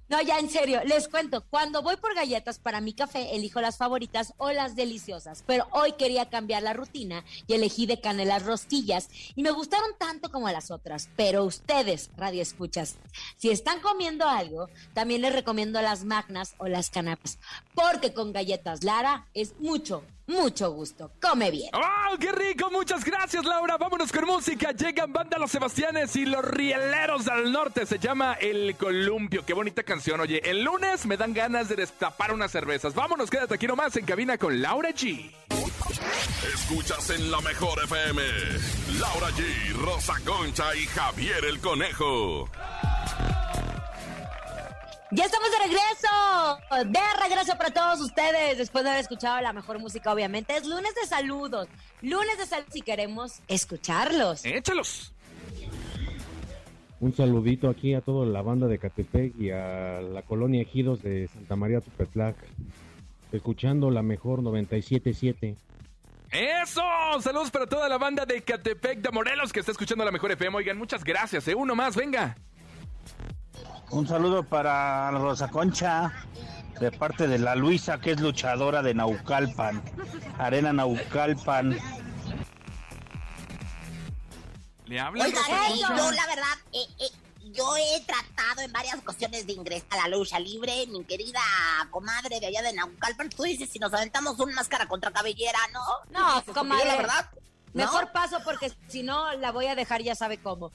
No, 0.10 0.22
ya 0.22 0.38
en 0.38 0.50
serio, 0.50 0.82
les 0.86 1.08
cuento, 1.08 1.44
cuando 1.50 1.82
voy 1.82 1.96
por 1.96 2.13
galletas 2.13 2.60
para 2.60 2.82
mi 2.82 2.94
café, 2.94 3.36
elijo 3.36 3.62
las 3.62 3.77
favoritas 3.77 4.34
o 4.38 4.51
las 4.51 4.75
deliciosas, 4.75 5.44
pero 5.48 5.68
hoy 5.72 5.94
quería 5.94 6.30
cambiar 6.30 6.62
la 6.62 6.74
rutina 6.74 7.25
y 7.48 7.53
elegí 7.53 7.88
de 7.88 8.00
canelas 8.00 8.44
rosquillas 8.44 9.10
y 9.34 9.42
me 9.42 9.50
gustaron 9.50 9.89
tanto 9.98 10.30
como 10.30 10.50
las 10.51 10.70
otras, 10.70 11.10
pero 11.15 11.46
ustedes, 11.46 12.12
radio 12.15 12.44
escuchas, 12.44 12.98
si 13.38 13.50
están 13.50 13.80
comiendo 13.80 14.27
algo, 14.27 14.70
también 14.94 15.22
les 15.22 15.34
recomiendo 15.34 15.82
las 15.82 16.03
magnas 16.03 16.53
o 16.60 16.68
las 16.68 16.92
canapas, 16.92 17.39
porque 17.74 18.13
con 18.13 18.34
galletas 18.34 18.84
Lara 18.84 19.30
es 19.34 19.58
mucho, 19.60 20.03
mucho 20.27 20.72
gusto. 20.72 21.12
Come 21.22 21.51
bien. 21.51 21.70
¡Oh, 21.74 22.18
qué 22.18 22.32
rico! 22.32 22.70
Muchas 22.72 23.03
gracias, 23.03 23.44
Laura. 23.46 23.77
Vámonos 23.77 24.12
con 24.12 24.25
música. 24.25 24.72
Llegan 24.72 25.12
Banda 25.12 25.38
Los 25.38 25.51
Sebastianes 25.51 26.15
y 26.15 26.25
Los 26.25 26.44
Rieleros 26.46 27.25
del 27.25 27.51
Norte. 27.51 27.86
Se 27.86 28.00
llama 28.00 28.34
El 28.39 28.75
Columpio. 28.75 29.46
Qué 29.46 29.53
bonita 29.53 29.84
canción. 29.84 30.22
Oye, 30.22 30.42
el 30.50 30.63
lunes 30.63 31.06
me 31.06 31.18
dan 31.18 31.34
ganas 31.34 31.70
de 31.70 31.75
destapar 31.75 32.34
unas 32.34 32.51
cervezas. 32.51 32.94
Vámonos, 32.94 33.30
quédate 33.30 33.56
aquí 33.56 33.68
nomás 33.68 33.96
en 33.98 34.06
cabina 34.06 34.38
con 34.38 34.62
Laura 34.62 34.92
G. 34.92 35.32
Escuchas 36.53 37.10
en 37.10 37.32
la 37.32 37.42
mejor 37.42 37.84
FM. 37.84 38.22
Laura 39.00 39.30
G, 39.32 39.74
Rosa 39.84 40.13
Concha 40.25 40.75
y 40.75 40.86
Javier 40.88 41.44
el 41.46 41.60
Conejo. 41.60 42.50
Ya 45.15 45.25
estamos 45.25 45.48
de 45.51 45.60
regreso, 45.60 46.89
de 46.89 47.00
regreso 47.22 47.55
para 47.55 47.70
todos 47.70 48.01
ustedes, 48.01 48.58
después 48.58 48.84
de 48.84 48.89
haber 48.89 49.01
escuchado 49.01 49.39
la 49.41 49.53
mejor 49.53 49.77
música, 49.77 50.12
obviamente. 50.12 50.55
Es 50.55 50.65
lunes 50.65 50.96
de 50.96 51.05
saludos, 51.08 51.67
lunes 52.01 52.36
de 52.39 52.48
saludos 52.48 52.74
si 52.74 52.82
queremos 52.82 53.39
escucharlos. 53.48 54.43
Échalos. 54.43 55.13
Un 57.00 57.13
saludito 57.15 57.70
aquí 57.70 57.93
a 57.93 58.01
toda 58.01 58.25
la 58.25 58.41
banda 58.41 58.65
de 58.65 58.79
Catepec 58.79 59.38
y 59.38 59.51
a 59.51 60.01
la 60.01 60.24
colonia 60.24 60.63
Ejidos 60.63 61.03
de 61.03 61.27
Santa 61.27 61.55
María 61.55 61.79
Tupetlac. 61.79 62.36
Escuchando 63.32 63.91
la 63.91 64.01
mejor 64.01 64.41
977. 64.41 65.55
¡Eso! 66.32 66.82
Saludos 67.20 67.51
para 67.51 67.67
toda 67.67 67.88
la 67.88 68.00
banda 68.00 68.25
de 68.25 68.41
Catepec 68.41 69.00
de 69.00 69.12
Morelos 69.12 69.53
que 69.53 69.60
está 69.60 69.74
escuchando 69.74 70.03
la 70.03 70.12
mejor 70.12 70.32
FM. 70.32 70.58
Oigan, 70.58 70.77
muchas 70.79 71.03
gracias, 71.03 71.48
¿eh? 71.48 71.53
Uno 71.53 71.75
más, 71.75 71.96
venga. 71.96 72.36
Un 73.93 74.07
saludo 74.07 74.41
para 74.41 75.12
Rosa 75.12 75.50
Concha, 75.50 76.12
de 76.79 76.91
parte 76.91 77.27
de 77.27 77.38
la 77.38 77.53
Luisa, 77.53 78.00
que 78.00 78.13
es 78.13 78.19
luchadora 78.19 78.81
de 78.81 78.95
Naucalpan, 78.95 79.83
Arena 80.39 80.73
Naucalpan. 80.73 81.77
¿Le 84.85 85.00
hablan? 85.00 85.27
Oigan, 85.27 85.43
Rosa 85.43 85.67
Concha? 85.67 85.95
yo 85.95 86.12
la 86.12 86.25
verdad, 86.25 86.57
eh, 86.71 86.88
eh, 87.01 87.09
yo 87.51 87.77
he 87.77 88.01
tratado 88.01 88.62
en 88.62 88.73
varias 88.73 88.95
ocasiones 88.95 89.45
de 89.45 89.53
ingresar 89.53 90.00
a 90.00 90.07
la 90.09 90.17
lucha 90.17 90.39
libre, 90.39 90.88
mi 90.88 91.03
querida 91.03 91.41
comadre 91.91 92.39
de 92.39 92.47
allá 92.47 92.63
de 92.63 92.73
Naucalpan. 92.73 93.29
Tú 93.29 93.43
dices 93.43 93.69
si 93.69 93.77
nos 93.77 93.93
aventamos 93.93 94.39
un 94.39 94.55
máscara 94.55 94.88
contra 94.88 95.12
cabellera, 95.12 95.59
¿no? 95.71 96.19
No, 96.19 96.39
Dices, 96.39 96.51
comadre. 96.51 96.85
La 96.85 96.97
verdad. 96.97 97.29
¿no? 97.73 97.83
Mejor 97.83 98.12
paso 98.12 98.39
porque 98.43 98.71
si 98.88 99.03
no 99.03 99.33
la 99.33 99.51
voy 99.51 99.67
a 99.67 99.75
dejar 99.75 100.01
ya 100.01 100.15
sabe 100.15 100.39
cómo. 100.39 100.71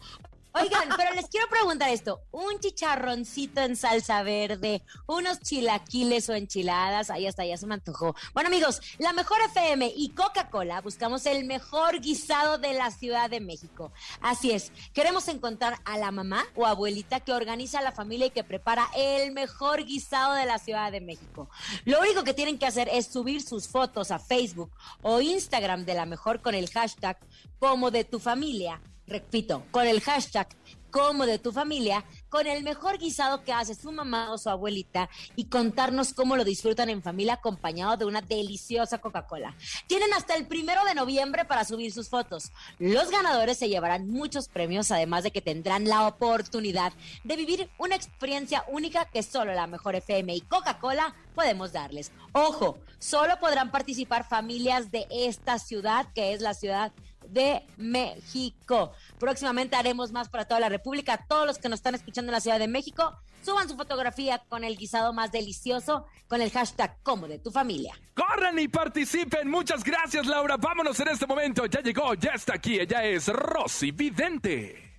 Oigan, 0.54 0.88
pero 0.96 1.14
les 1.14 1.26
quiero 1.26 1.46
preguntar 1.48 1.90
esto. 1.90 2.22
Un 2.30 2.58
chicharroncito 2.58 3.60
en 3.60 3.76
salsa 3.76 4.22
verde, 4.22 4.82
unos 5.06 5.40
chilaquiles 5.40 6.28
o 6.30 6.34
enchiladas, 6.34 7.10
ahí 7.10 7.26
hasta 7.26 7.44
ya 7.44 7.56
se 7.56 7.66
me 7.66 7.74
antojó. 7.74 8.16
Bueno 8.32 8.48
amigos, 8.48 8.80
la 8.98 9.12
mejor 9.12 9.38
FM 9.42 9.92
y 9.94 10.08
Coca-Cola 10.10 10.80
buscamos 10.80 11.26
el 11.26 11.44
mejor 11.44 12.00
guisado 12.00 12.56
de 12.56 12.72
la 12.72 12.90
Ciudad 12.90 13.28
de 13.28 13.40
México. 13.40 13.92
Así 14.22 14.50
es, 14.50 14.72
queremos 14.94 15.28
encontrar 15.28 15.78
a 15.84 15.98
la 15.98 16.10
mamá 16.10 16.44
o 16.56 16.66
abuelita 16.66 17.20
que 17.20 17.32
organiza 17.32 17.82
la 17.82 17.92
familia 17.92 18.26
y 18.26 18.30
que 18.30 18.42
prepara 18.42 18.88
el 18.96 19.32
mejor 19.32 19.84
guisado 19.84 20.32
de 20.32 20.46
la 20.46 20.58
Ciudad 20.58 20.90
de 20.90 21.02
México. 21.02 21.50
Lo 21.84 22.00
único 22.00 22.24
que 22.24 22.34
tienen 22.34 22.58
que 22.58 22.66
hacer 22.66 22.88
es 22.90 23.06
subir 23.06 23.42
sus 23.42 23.68
fotos 23.68 24.10
a 24.10 24.18
Facebook 24.18 24.70
o 25.02 25.20
Instagram 25.20 25.84
de 25.84 25.94
la 25.94 26.06
mejor 26.06 26.40
con 26.40 26.54
el 26.54 26.70
hashtag 26.70 27.18
como 27.58 27.90
de 27.90 28.04
tu 28.04 28.18
familia 28.18 28.80
repito, 29.08 29.64
con 29.70 29.86
el 29.86 30.00
hashtag 30.00 30.48
como 30.90 31.26
de 31.26 31.38
tu 31.38 31.52
familia, 31.52 32.04
con 32.28 32.46
el 32.46 32.62
mejor 32.62 32.98
guisado 32.98 33.42
que 33.42 33.52
hace 33.52 33.74
su 33.74 33.92
mamá 33.92 34.32
o 34.32 34.38
su 34.38 34.48
abuelita 34.48 35.08
y 35.36 35.44
contarnos 35.44 36.14
cómo 36.14 36.36
lo 36.36 36.44
disfrutan 36.44 36.90
en 36.90 37.02
familia 37.02 37.34
acompañado 37.34 37.96
de 37.96 38.04
una 38.04 38.20
deliciosa 38.20 38.98
Coca-Cola. 38.98 39.54
Tienen 39.86 40.12
hasta 40.12 40.34
el 40.34 40.46
primero 40.46 40.84
de 40.84 40.94
noviembre 40.94 41.44
para 41.44 41.64
subir 41.64 41.92
sus 41.92 42.08
fotos. 42.08 42.52
Los 42.78 43.10
ganadores 43.10 43.58
se 43.58 43.68
llevarán 43.68 44.08
muchos 44.08 44.48
premios, 44.48 44.90
además 44.90 45.24
de 45.24 45.30
que 45.30 45.42
tendrán 45.42 45.88
la 45.88 46.06
oportunidad 46.06 46.92
de 47.24 47.36
vivir 47.36 47.70
una 47.78 47.96
experiencia 47.96 48.64
única 48.68 49.06
que 49.06 49.22
solo 49.22 49.52
la 49.54 49.66
mejor 49.66 49.94
FM 49.94 50.34
y 50.34 50.40
Coca-Cola 50.40 51.14
podemos 51.34 51.72
darles. 51.72 52.12
Ojo, 52.32 52.78
solo 52.98 53.38
podrán 53.40 53.70
participar 53.70 54.28
familias 54.28 54.90
de 54.90 55.06
esta 55.10 55.58
ciudad, 55.58 56.06
que 56.14 56.32
es 56.32 56.40
la 56.40 56.54
ciudad 56.54 56.92
de 57.28 57.62
México. 57.76 58.92
Próximamente 59.18 59.76
haremos 59.76 60.12
más 60.12 60.28
para 60.28 60.46
toda 60.46 60.60
la 60.60 60.68
República. 60.68 61.24
Todos 61.28 61.46
los 61.46 61.58
que 61.58 61.68
nos 61.68 61.78
están 61.78 61.94
escuchando 61.94 62.30
en 62.30 62.34
la 62.34 62.40
Ciudad 62.40 62.58
de 62.58 62.68
México, 62.68 63.18
suban 63.44 63.68
su 63.68 63.76
fotografía 63.76 64.42
con 64.48 64.64
el 64.64 64.76
guisado 64.76 65.12
más 65.12 65.32
delicioso 65.32 66.06
con 66.28 66.42
el 66.42 66.50
hashtag 66.50 66.96
como 67.02 67.26
de 67.26 67.38
tu 67.38 67.50
familia. 67.50 67.98
Corran 68.14 68.58
y 68.58 68.68
participen. 68.68 69.48
Muchas 69.50 69.82
gracias, 69.82 70.26
Laura. 70.26 70.56
Vámonos 70.56 71.00
en 71.00 71.08
este 71.08 71.26
momento. 71.26 71.66
Ya 71.66 71.80
llegó, 71.80 72.14
ya 72.14 72.32
está 72.32 72.54
aquí. 72.54 72.78
Ella 72.78 73.02
es 73.04 73.28
Rosy 73.28 73.90
Vidente. 73.92 74.98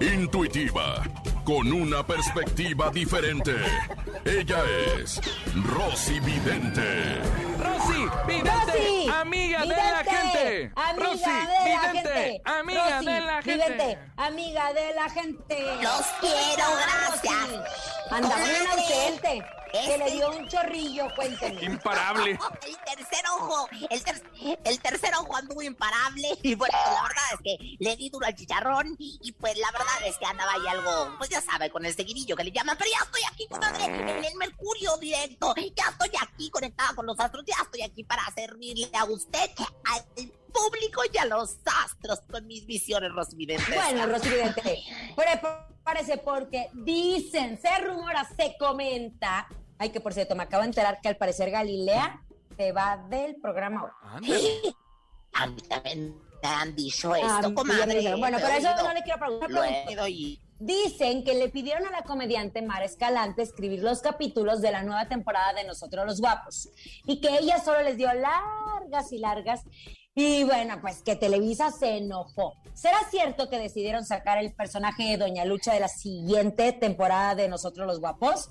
Intuitiva, 0.00 1.02
con 1.44 1.72
una 1.72 2.04
perspectiva 2.04 2.90
diferente. 2.90 3.54
Ella 4.24 4.62
es 4.98 5.20
Rosy 5.64 6.18
Vidente. 6.20 7.20
Rosy 7.58 8.06
Vidente, 8.26 8.50
Rosy, 8.50 9.08
amiga 9.08 9.60
de 9.60 9.68
la 9.68 10.04
gente. 10.52 10.72
Amiga 10.76 11.04
Rosy 11.04 11.24
de 11.24 11.70
la 11.70 11.92
Vidente, 11.92 12.12
gente. 12.12 12.42
amiga 12.44 12.90
Rosy, 12.98 13.04
de 13.06 13.20
la 13.20 13.42
gente. 13.42 13.52
vidente, 13.66 13.98
amiga 14.16 14.72
de 14.72 14.94
la 14.94 15.10
gente. 15.10 15.76
Los 15.82 16.06
quiero, 16.20 16.64
gracias. 16.76 17.70
Andaba 18.10 18.36
bien 18.36 18.66
ausente. 18.68 19.44
Que 19.72 19.78
le 19.96 20.04
este- 20.04 20.10
dio 20.10 20.30
un 20.36 20.46
chorrillo, 20.48 21.08
cuénteme. 21.16 21.62
Imparable. 21.64 22.32
El 22.66 22.76
tercer 22.84 23.24
ojo, 23.38 23.68
el, 23.88 24.04
ter- 24.04 24.22
el 24.64 24.80
tercer 24.82 25.14
ojo 25.18 25.34
anduvo 25.34 25.62
imparable 25.62 26.28
y 26.42 26.54
bueno, 26.54 26.76
pues, 26.84 26.94
la 26.94 27.02
verdad 27.02 27.22
es 27.32 27.38
que 27.42 27.76
le 27.80 27.96
di 27.96 28.10
duro 28.10 28.26
al 28.26 28.34
chicharrón 28.34 28.94
y 28.98 29.32
pues 29.32 29.56
la 29.56 29.70
verdad 29.70 29.86
es 30.04 30.18
que 30.18 30.26
andaba 30.26 30.52
ahí 30.52 30.66
algo, 30.68 31.14
pues 31.16 31.30
ya 31.30 31.40
sabe, 31.40 31.70
con 31.70 31.86
el 31.86 31.94
seguidillo 31.94 32.36
que 32.36 32.44
le 32.44 32.52
llaman, 32.52 32.76
pero 32.78 32.90
ya 32.90 33.02
estoy 33.02 33.22
aquí, 33.32 33.46
comadre, 33.48 33.84
en 33.86 34.24
el 34.24 34.34
Mercurio 34.36 34.96
directo, 34.98 35.54
ya 35.56 35.84
estoy 35.90 36.10
aquí 36.20 36.50
conectada 36.50 36.94
con 36.94 37.06
los 37.06 37.18
astros, 37.18 37.42
ya 37.46 37.56
estoy 37.62 37.80
aquí 37.82 38.04
para 38.04 38.24
servirle 38.34 38.90
a 38.94 39.04
usted, 39.04 39.50
al 39.84 40.04
público 40.52 41.02
y 41.12 41.18
a 41.18 41.24
los 41.26 41.58
astros 41.84 42.20
con 42.30 42.46
mis 42.46 42.66
visiones, 42.66 43.12
Rosvidentes. 43.12 43.74
Bueno, 43.74 44.06
Rosy 44.06 44.28
Vidente, 44.28 44.82
prepárese 45.16 46.18
porque 46.18 46.68
dicen, 46.74 47.58
se 47.60 47.78
rumora, 47.78 48.28
se 48.36 48.56
comenta. 48.58 49.48
Ay, 49.78 49.90
que 49.90 50.00
por 50.00 50.14
cierto, 50.14 50.34
me 50.34 50.44
acabo 50.44 50.62
de 50.62 50.68
enterar 50.68 51.00
que 51.00 51.08
al 51.08 51.16
parecer 51.16 51.50
Galilea 51.50 52.22
se 52.56 52.72
va 52.72 52.96
del 53.08 53.36
programa 53.36 53.84
hoy. 53.84 53.90
Ándale. 54.02 54.76
A 55.34 55.46
mí 55.46 55.62
también 55.62 56.14
me 56.42 56.48
han 56.48 56.74
dicho 56.76 57.12
Ah, 57.14 57.18
esto, 57.18 57.48
me 57.48 57.54
comadre. 57.54 58.14
Bueno, 58.16 58.38
pero 58.40 58.54
eso 58.54 58.82
no 58.82 58.92
le 58.92 59.02
quiero 59.02 59.18
preguntar. 59.18 59.50
Lo 59.50 59.64
he. 59.64 60.38
Dicen 60.58 61.24
que 61.24 61.34
le 61.34 61.48
pidieron 61.48 61.84
a 61.86 61.90
la 61.90 62.02
comediante 62.02 62.62
Mara 62.62 62.84
Escalante 62.84 63.42
escribir 63.42 63.82
los 63.82 64.00
capítulos 64.00 64.60
de 64.60 64.70
la 64.70 64.84
nueva 64.84 65.08
temporada 65.08 65.54
de 65.54 65.64
Nosotros 65.64 66.06
los 66.06 66.20
Guapos 66.20 66.68
y 67.04 67.20
que 67.20 67.36
ella 67.36 67.58
solo 67.58 67.82
les 67.82 67.96
dio 67.96 68.08
largas 68.14 69.10
y 69.10 69.18
largas. 69.18 69.64
Y 70.14 70.44
bueno, 70.44 70.78
pues 70.82 71.02
que 71.02 71.16
Televisa 71.16 71.70
se 71.70 71.96
enojó. 71.96 72.54
¿Será 72.74 72.98
cierto 73.10 73.48
que 73.48 73.58
decidieron 73.58 74.04
sacar 74.04 74.38
el 74.38 74.52
personaje 74.54 75.04
de 75.04 75.16
Doña 75.16 75.44
Lucha 75.46 75.72
de 75.72 75.80
la 75.80 75.88
siguiente 75.88 76.72
temporada 76.72 77.34
de 77.34 77.48
Nosotros 77.48 77.86
los 77.86 77.98
Guapos? 78.00 78.50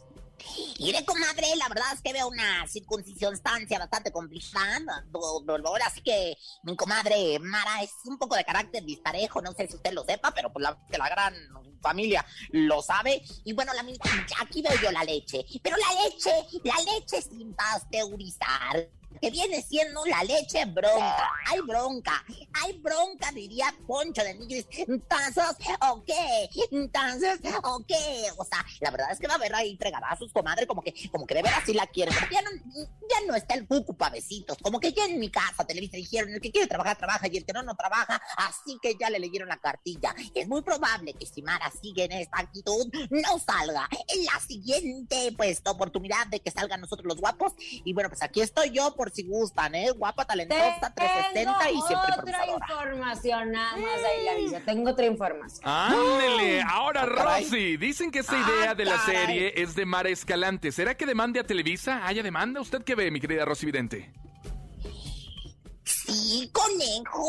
Mire, 0.79 1.05
comadre, 1.05 1.55
la 1.55 1.69
verdad 1.69 1.93
es 1.93 2.01
que 2.01 2.13
veo 2.13 2.27
una 2.27 2.65
circuncisión-stancia 2.67 3.77
bastante 3.77 4.11
complicada. 4.11 5.05
do- 5.11 5.41
do- 5.45 5.67
Ahora 5.67 5.87
sí 5.91 6.01
que 6.01 6.35
mi 6.63 6.75
comadre 6.75 7.37
Mara 7.39 7.83
es 7.83 7.91
un 8.05 8.17
poco 8.17 8.35
de 8.35 8.43
carácter 8.43 8.83
disparejo, 8.83 9.39
no 9.39 9.51
sé 9.53 9.67
si 9.67 9.75
usted 9.75 9.93
lo 9.93 10.03
sepa, 10.03 10.31
pero 10.33 10.51
pues 10.51 10.63
la, 10.63 10.75
que 10.89 10.97
la 10.97 11.09
gran 11.09 11.35
familia 11.79 12.25
lo 12.49 12.81
sabe. 12.81 13.21
Y 13.43 13.53
bueno, 13.53 13.71
la, 13.75 13.81
aquí 14.39 14.63
veo 14.63 14.73
yo 14.81 14.91
la 14.91 15.03
leche. 15.03 15.45
Pero 15.61 15.77
la 15.77 16.03
leche, 16.05 16.31
la 16.63 16.91
leche 16.91 17.21
sin 17.21 17.53
pasteurizar, 17.53 18.89
que 19.19 19.29
viene 19.29 19.61
siendo 19.61 20.05
la 20.05 20.23
leche 20.23 20.65
bronca. 20.65 21.31
Hay 21.47 21.61
bronca, 21.61 22.23
hay 22.53 22.77
bronca, 22.79 23.31
diría 23.31 23.73
Poncho 23.87 24.23
de 24.23 24.33
Nigris. 24.35 24.67
Entonces, 24.71 25.43
¿o 25.89 26.03
qué? 26.03 26.49
Entonces, 26.71 27.39
¿o 27.63 27.83
qué? 27.87 28.27
O 28.37 28.45
sea, 28.45 28.65
la 28.79 28.91
verdad 28.91 29.11
es 29.11 29.19
que 29.19 29.27
va 29.27 29.33
a 29.33 29.37
haber 29.37 29.53
ahí 29.55 29.77
fregadazos, 29.77 30.31
comadre, 30.31 30.67
como 30.67 30.81
que, 30.81 30.93
como 31.11 31.25
que 31.25 31.35
de 31.35 31.43
veras 31.43 31.63
sí 31.65 31.73
la 31.73 31.87
quieren. 31.87 32.13
Ya 32.31 33.25
no, 33.27 33.35
está 33.35 33.55
el 33.55 33.67
cucu 33.67 33.95
pa' 33.95 34.09
besitos. 34.09 34.57
Como 34.61 34.79
que 34.79 34.93
ya 34.93 35.05
en 35.05 35.19
mi 35.19 35.29
casa, 35.29 35.65
Televisa 35.65 35.97
dijeron, 35.97 36.33
el 36.33 36.41
que 36.41 36.51
quiere 36.51 36.67
trabajar, 36.67 36.97
trabaja, 36.97 37.27
y 37.27 37.37
el 37.37 37.45
que 37.45 37.53
no, 37.53 37.63
no 37.63 37.75
trabaja. 37.75 38.21
Así 38.37 38.77
que 38.81 38.95
ya 38.99 39.09
le 39.09 39.19
leyeron 39.19 39.49
la 39.49 39.57
cartilla. 39.57 40.15
Es 40.33 40.47
muy 40.47 40.61
probable 40.61 41.13
que 41.13 41.25
si 41.25 41.41
Mara 41.41 41.71
sigue 41.81 42.05
en 42.05 42.13
esta 42.13 42.39
actitud, 42.39 42.87
no 43.09 43.39
salga 43.39 43.87
en 44.07 44.25
la 44.25 44.39
siguiente, 44.39 45.33
pues, 45.37 45.61
oportunidad 45.65 46.27
de 46.27 46.39
que 46.39 46.51
salgan 46.51 46.81
nosotros 46.81 47.07
los 47.07 47.17
guapos. 47.17 47.53
Y 47.57 47.93
bueno, 47.93 48.09
pues 48.09 48.21
aquí 48.21 48.41
estoy 48.41 48.71
yo 48.71 48.95
por 49.01 49.09
si 49.11 49.23
gustan, 49.23 49.73
¿eh? 49.73 49.89
Guapa, 49.89 50.25
talentosa, 50.25 50.93
360 50.93 51.71
y 51.71 51.73
Tengo 51.73 51.87
siempre 51.87 52.13
otra 52.19 52.45
información, 52.45 53.51
nada 53.51 53.77
más 53.77 53.89
ahí 54.05 54.49
la. 54.51 54.59
Tengo 54.59 54.91
otra 54.91 55.05
información. 55.07 55.61
Ándele, 55.67 56.61
ahora 56.61 57.01
Ah. 57.01 57.05
Rosy, 57.39 57.77
dicen 57.77 58.11
que 58.11 58.19
esta 58.19 58.35
Ah, 58.35 58.45
idea 58.59 58.75
de 58.75 58.85
la 58.85 58.97
caray. 58.97 59.15
serie 59.25 59.53
es 59.55 59.73
de 59.73 59.87
Mara 59.87 60.09
Escalante. 60.09 60.71
¿Será 60.71 60.95
que 60.95 61.07
demande 61.07 61.39
a 61.39 61.43
Televisa? 61.43 62.05
¿Haya 62.05 62.21
demanda? 62.21 62.61
¿Usted 62.61 62.83
qué 62.83 62.93
ve, 62.93 63.09
mi 63.09 63.19
querida 63.19 63.43
Rosy 63.43 63.65
Vidente? 63.65 64.13
Sí, 65.83 66.51
conejo, 66.53 67.27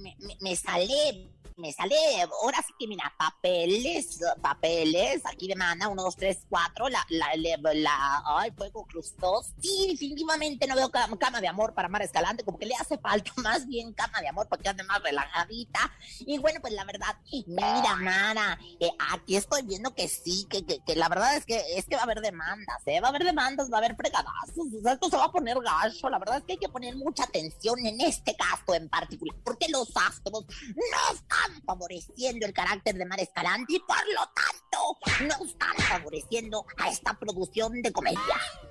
me, 0.00 0.16
me- 0.26 0.36
me 0.40 0.56
sale 0.56 1.28
me 1.60 1.72
sale, 1.72 1.96
ahora 2.42 2.58
sí 2.66 2.72
que 2.78 2.86
mira, 2.86 3.12
papeles, 3.16 4.20
papeles, 4.40 5.22
aquí 5.26 5.46
demanda, 5.46 5.88
uno, 5.88 6.02
dos, 6.02 6.16
tres, 6.16 6.46
cuatro, 6.48 6.88
la, 6.88 7.04
la, 7.10 7.30
la, 7.36 7.74
la 7.74 8.22
ay, 8.26 8.50
fuego 8.52 8.86
cruz 8.86 9.14
dos. 9.18 9.52
Sí, 9.60 9.88
definitivamente 9.90 10.66
no 10.66 10.74
veo 10.74 10.90
cama, 10.90 11.40
de 11.40 11.48
amor 11.48 11.74
para 11.74 11.88
Mar 11.88 12.02
Escalante, 12.02 12.44
como 12.44 12.58
que 12.58 12.66
le 12.66 12.74
hace 12.74 12.98
falta 12.98 13.32
más 13.36 13.66
bien 13.66 13.92
cama 13.92 14.20
de 14.20 14.28
amor 14.28 14.48
para 14.48 14.62
que 14.62 14.68
ande 14.68 14.82
más 14.84 15.02
relajadita. 15.02 15.92
Y 16.20 16.38
bueno, 16.38 16.60
pues 16.60 16.72
la 16.72 16.84
verdad, 16.84 17.16
mira, 17.46 17.96
Mara, 17.96 18.58
eh, 18.80 18.90
aquí 19.12 19.36
estoy 19.36 19.62
viendo 19.62 19.94
que 19.94 20.08
sí, 20.08 20.46
que, 20.48 20.64
que, 20.64 20.80
que 20.80 20.96
la 20.96 21.08
verdad 21.08 21.36
es 21.36 21.44
que 21.44 21.60
es 21.76 21.86
que 21.86 21.96
va 21.96 22.02
a 22.02 22.04
haber 22.04 22.20
demandas, 22.20 22.82
¿eh? 22.86 23.00
Va 23.00 23.08
a 23.08 23.10
haber 23.10 23.24
demandas, 23.24 23.70
va 23.70 23.76
a 23.76 23.78
haber 23.78 23.96
fregadazos, 23.96 24.66
o 24.78 24.82
sea, 24.82 24.92
esto 24.94 25.10
se 25.10 25.16
va 25.16 25.24
a 25.24 25.32
poner 25.32 25.58
gacho, 25.60 26.08
la 26.08 26.18
verdad 26.18 26.38
es 26.38 26.44
que 26.44 26.52
hay 26.52 26.58
que 26.58 26.68
poner 26.68 26.96
mucha 26.96 27.24
atención 27.24 27.78
en 27.84 28.00
este 28.00 28.34
caso 28.36 28.74
en 28.74 28.88
particular, 28.88 29.36
porque 29.44 29.68
los 29.68 29.90
astros 29.96 30.44
no 30.44 31.14
están 31.14 31.49
favoreciendo 31.66 32.46
el 32.46 32.52
carácter 32.52 32.94
de 32.96 33.04
Mar 33.06 33.20
Escalante 33.20 33.74
y 33.74 33.78
por 33.80 33.96
lo 34.14 34.20
tanto 34.34 35.38
no 35.38 35.44
están 35.46 35.74
favoreciendo 35.76 36.64
a 36.78 36.88
esta 36.88 37.14
producción 37.14 37.82
de 37.82 37.92
comedia. 37.92 38.20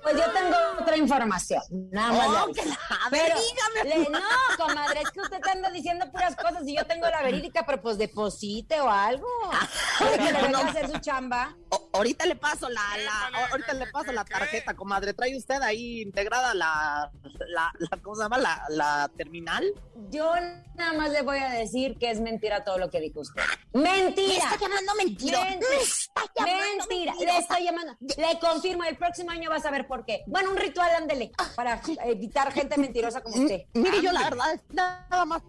Pues 0.02 0.16
yo 0.16 0.24
tengo 0.32 0.56
otra 0.80 0.96
información, 0.96 1.62
nada 1.92 2.12
más. 2.12 2.44
Oh, 2.48 2.52
que 2.52 2.64
la- 2.64 2.78
a 3.06 3.10
ver, 3.10 3.32
dígame. 3.34 3.96
le- 4.04 4.10
no, 4.10 4.18
comadre, 4.56 5.00
es 5.02 5.10
que 5.10 5.20
usted 5.20 5.40
te 5.40 5.50
anda 5.50 5.70
diciendo 5.70 6.10
puras 6.10 6.34
cosas 6.36 6.62
y 6.66 6.76
yo 6.76 6.84
tengo 6.86 7.06
la 7.08 7.22
verídica, 7.22 7.64
pero 7.66 7.80
pues 7.82 7.98
deposite 7.98 8.80
o 8.80 8.90
algo. 8.90 9.26
¿Quiere 9.98 10.18
que 10.18 10.32
le 10.32 10.42
venga 10.42 10.58
a 10.60 10.68
hacer 10.68 10.90
su 10.90 10.98
chamba? 10.98 11.56
O- 11.70 11.88
ahorita 11.92 12.26
le 12.26 12.36
paso 12.36 12.68
la, 12.68 12.82
la- 13.04 13.46
ahorita 13.50 13.74
le 13.74 13.86
paso 13.88 14.12
la 14.12 14.24
tarjeta, 14.24 14.74
comadre. 14.74 15.12
¿Trae 15.14 15.36
usted 15.36 15.60
ahí 15.62 16.00
integrada 16.02 16.54
la, 16.54 17.10
la, 17.48 17.72
la- 17.78 17.98
¿cómo 18.02 18.16
se 18.16 18.22
llama? 18.22 18.38
La, 18.38 18.64
la 18.70 19.10
terminal. 19.16 19.64
Yo 20.10 20.32
nada 20.74 20.92
más 20.94 21.10
le 21.10 21.22
voy 21.22 21.38
a 21.38 21.50
decir 21.50 21.96
que 21.98 22.10
es 22.10 22.20
mentira 22.20 22.64
todo 22.64 22.69
lo 22.78 22.90
que 22.90 23.00
dijo 23.00 23.20
usted. 23.20 23.42
Me 23.72 23.82
¡Mentira! 23.82 24.34
está 24.34 24.58
llamando 24.58 24.94
mentira. 24.96 25.44
Mentira. 25.44 25.68
Me 25.70 25.82
está 25.82 26.22
llamando 26.34 26.60
Mentira, 26.76 27.14
le 27.18 27.38
estoy 27.38 27.64
llamando. 27.64 27.96
Le 28.00 28.38
confirmo, 28.38 28.84
el 28.84 28.96
próximo 28.96 29.30
año 29.30 29.50
vas 29.50 29.64
a 29.64 29.70
ver 29.70 29.86
por 29.86 30.04
qué. 30.04 30.22
Bueno, 30.26 30.50
un 30.50 30.56
ritual, 30.56 30.90
ándele, 30.94 31.32
para 31.56 31.80
evitar 32.04 32.52
gente 32.52 32.76
mentirosa 32.78 33.22
como 33.22 33.36
usted. 33.36 33.66
Mire, 33.74 34.02
yo 34.02 34.12
la 34.12 34.24
verdad 34.24 34.54
es 34.54 34.62
nada 34.74 35.24
más 35.24 35.42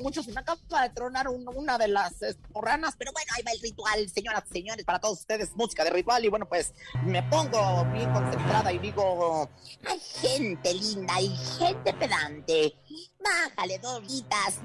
muchos 0.00 0.24
se 0.24 0.32
me 0.32 0.40
acaba 0.40 0.58
de 0.82 0.90
tronar 0.90 1.28
un- 1.28 1.46
una 1.54 1.78
de 1.78 1.88
las 1.88 2.20
esporranas, 2.22 2.94
Pero 2.98 3.12
bueno, 3.12 3.32
ahí 3.36 3.42
va 3.42 3.52
el 3.52 3.60
ritual, 3.60 4.08
señoras 4.10 4.44
y 4.50 4.52
señores, 4.52 4.84
para 4.84 4.98
todos 5.00 5.20
ustedes, 5.20 5.54
música 5.56 5.84
de 5.84 5.90
ritual. 5.90 6.24
Y 6.24 6.28
bueno, 6.28 6.46
pues 6.48 6.72
me 7.04 7.22
pongo 7.24 7.84
bien 7.92 8.12
concentrada 8.12 8.72
y 8.72 8.78
digo, 8.78 9.48
hay 9.86 9.98
gente 10.00 10.74
linda 10.74 11.20
y 11.20 11.28
gente 11.58 11.92
pedante. 11.94 12.74
Bájale 13.22 13.78
dos 13.78 14.02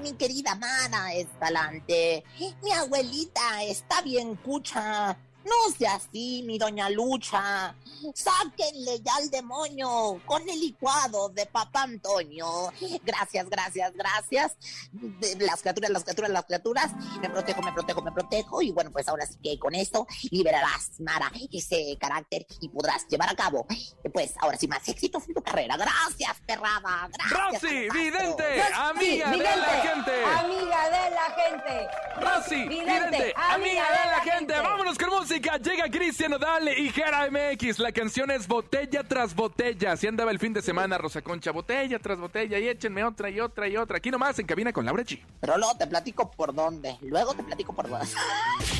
mi 0.01 0.13
querida 0.13 0.55
Mara 0.55 1.13
Escalante. 1.13 2.23
Mi 2.63 2.71
abuelita 2.71 3.63
está 3.63 4.01
bien 4.01 4.35
cucha. 4.37 5.17
No 5.45 5.71
sea 5.77 5.95
así, 5.95 6.43
mi 6.45 6.57
doña 6.57 6.89
Lucha. 6.89 7.75
Sáquenle 8.13 8.99
ya 9.03 9.15
al 9.17 9.29
demonio 9.29 10.19
con 10.25 10.41
el 10.49 10.59
licuado 10.59 11.29
de 11.29 11.45
papá 11.45 11.83
Antonio. 11.83 12.71
Gracias, 13.03 13.47
gracias, 13.49 13.93
gracias. 13.93 14.57
De- 14.91 15.35
Las 15.45 15.61
criaturas, 15.61 15.91
las 15.91 16.03
criaturas, 16.03 16.31
las 16.31 16.45
criaturas. 16.45 16.91
Me 17.21 17.29
protejo, 17.29 17.61
me 17.61 17.71
protejo, 17.73 18.01
me 18.01 18.11
protejo. 18.11 18.61
Y 18.63 18.71
bueno, 18.71 18.91
pues 18.91 19.07
ahora 19.07 19.25
sí 19.27 19.35
que 19.43 19.59
con 19.59 19.75
esto 19.75 20.07
liberarás, 20.31 20.99
Mara, 20.99 21.31
ese 21.51 21.95
carácter 21.99 22.45
y 22.59 22.69
podrás 22.69 23.07
llevar 23.07 23.29
a 23.29 23.35
cabo, 23.35 23.67
pues 24.13 24.33
ahora 24.39 24.57
sí, 24.57 24.67
más 24.67 24.87
éxitos 24.87 25.27
en 25.27 25.35
tu 25.35 25.43
carrera. 25.43 25.77
Gracias, 25.77 26.37
perrada. 26.47 27.07
Gracias. 27.29 27.61
Rosy, 27.61 27.89
vidente, 27.89 28.63
amiga 28.73 29.29
de 29.29 29.37
vidente, 29.37 29.57
la 29.59 29.81
gente. 29.81 30.25
Amiga 30.25 30.89
de 30.89 31.09
la 31.11 31.35
gente. 31.35 31.87
Rosy, 32.19 32.67
Vidente, 32.67 33.09
vidente, 33.09 33.33
amiga 33.37 33.83
de 33.91 34.11
la 34.11 34.19
gente. 34.21 34.53
Vámonos 34.59 34.97
con 34.97 35.09
música. 35.09 35.34
Llega 35.35 35.89
Cristian 35.91 36.31
Odal 36.31 36.69
y 36.77 36.89
Jera 36.91 37.27
MX. 37.29 37.79
La 37.79 37.91
canción 37.91 38.31
es 38.31 38.47
Botella 38.47 39.03
tras 39.03 39.35
Botella. 39.35 39.91
Así 39.91 40.07
andaba 40.07 40.31
el 40.31 40.39
fin 40.39 40.53
de 40.53 40.61
semana, 40.61 40.97
Rosa 40.97 41.21
Concha. 41.21 41.51
Botella 41.51 41.99
tras 41.99 42.17
botella. 42.19 42.57
Y 42.57 42.69
échenme 42.69 43.03
otra 43.03 43.29
y 43.29 43.41
otra 43.41 43.67
y 43.67 43.75
otra. 43.75 43.97
Aquí 43.97 44.09
nomás 44.11 44.39
en 44.39 44.45
cabina 44.45 44.71
con 44.71 44.85
Laura 44.85 45.03
G. 45.03 45.19
pero 45.41 45.57
luego 45.57 45.75
te 45.77 45.87
platico 45.87 46.31
por 46.31 46.53
dónde. 46.53 46.95
Luego 47.01 47.33
te 47.33 47.43
platico 47.43 47.73
por 47.73 47.89
dónde. 47.89 48.07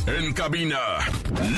En 0.07 0.33
cabina, 0.33 0.77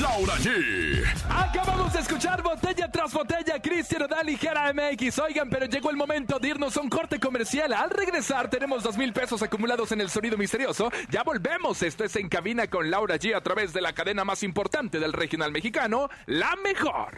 Laura 0.02 0.36
G. 0.38 1.04
Acabamos 1.30 1.92
de 1.92 2.00
escuchar 2.00 2.42
Botella 2.42 2.90
tras 2.90 3.12
Botella, 3.12 3.62
Cristian 3.62 4.04
Odal 4.04 4.30
y 4.30 4.38
Jera 4.38 4.72
MX. 4.74 5.20
Oigan, 5.20 5.50
pero 5.50 5.66
llegó 5.66 5.90
el 5.90 5.98
momento 5.98 6.40
de 6.40 6.48
irnos 6.48 6.78
a 6.78 6.82
un 6.82 6.88
corte 6.88 7.20
comercial. 7.20 7.74
Al 7.74 7.90
regresar 7.90 8.50
tenemos 8.50 8.84
dos 8.84 8.96
mil 8.98 9.12
pesos 9.12 9.44
acumulados 9.44 9.92
en 9.92 10.00
el 10.00 10.10
sonido 10.10 10.38
misterioso. 10.38 10.90
Ya 11.10 11.24
volvemos. 11.24 11.84
Esto 11.84 12.06
es 12.06 12.16
En 12.16 12.30
cabina 12.30 12.68
con 12.68 12.90
Laura 12.90 13.18
G 13.18 13.36
a 13.36 13.42
través 13.42 13.74
de 13.74 13.82
la 13.82 13.92
cadena 13.92 14.24
más 14.24 14.44
importante 14.44 14.87
del 14.92 15.12
regional 15.14 15.52
mexicano, 15.52 16.10
La 16.26 16.56
Mejor. 16.64 17.12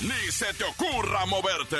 Ni 0.00 0.32
se 0.32 0.52
te 0.54 0.64
ocurra 0.64 1.24
moverte. 1.26 1.76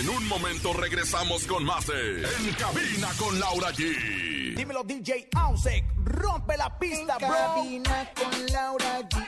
En 0.00 0.08
un 0.08 0.26
momento 0.26 0.72
regresamos 0.72 1.44
con 1.46 1.64
más 1.64 1.86
de 1.86 2.22
En 2.24 2.54
cabina 2.54 3.08
con 3.18 3.38
Laura 3.38 3.70
G. 3.70 4.54
Dímelo 4.56 4.82
DJ 4.82 5.28
Ausek, 5.36 5.84
rompe 6.04 6.56
la 6.56 6.76
pista, 6.76 7.16
En 7.20 7.28
bro. 7.28 7.36
cabina 7.36 8.10
con 8.16 8.46
Laura 8.46 9.00
G. 9.08 9.21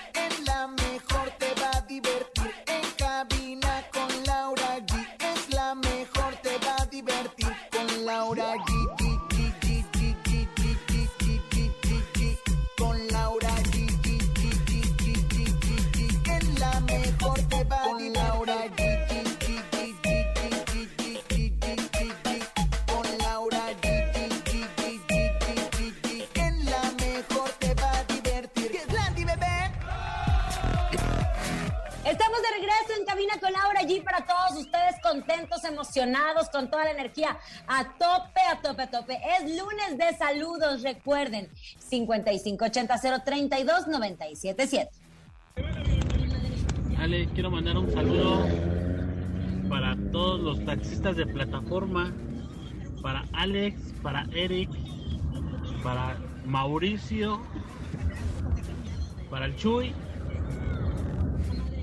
emocionados, 35.65 36.49
con 36.51 36.71
toda 36.71 36.85
la 36.85 36.91
energía 36.93 37.39
a 37.67 37.85
tope, 37.85 38.41
a 38.51 38.61
tope, 38.61 38.83
a 38.83 38.91
tope. 38.91 39.19
Es 39.39 39.43
lunes 39.43 39.99
de 39.99 40.17
saludos, 40.17 40.83
recuerden, 40.83 41.49
5580 41.79 43.25
032 43.25 43.87
977. 43.89 44.91
Ale, 46.99 47.29
quiero 47.35 47.51
mandar 47.51 47.77
un 47.77 47.93
saludo 47.93 48.47
para 49.69 49.97
todos 50.13 50.41
los 50.41 50.65
taxistas 50.65 51.17
de 51.17 51.27
plataforma, 51.27 52.13
para 53.03 53.25
Alex, 53.33 53.93
para 54.03 54.27
Eric, 54.33 54.71
para 55.83 56.17
Mauricio, 56.47 57.41
para 59.31 59.47
el 59.47 59.57
Chuy, 59.57 59.93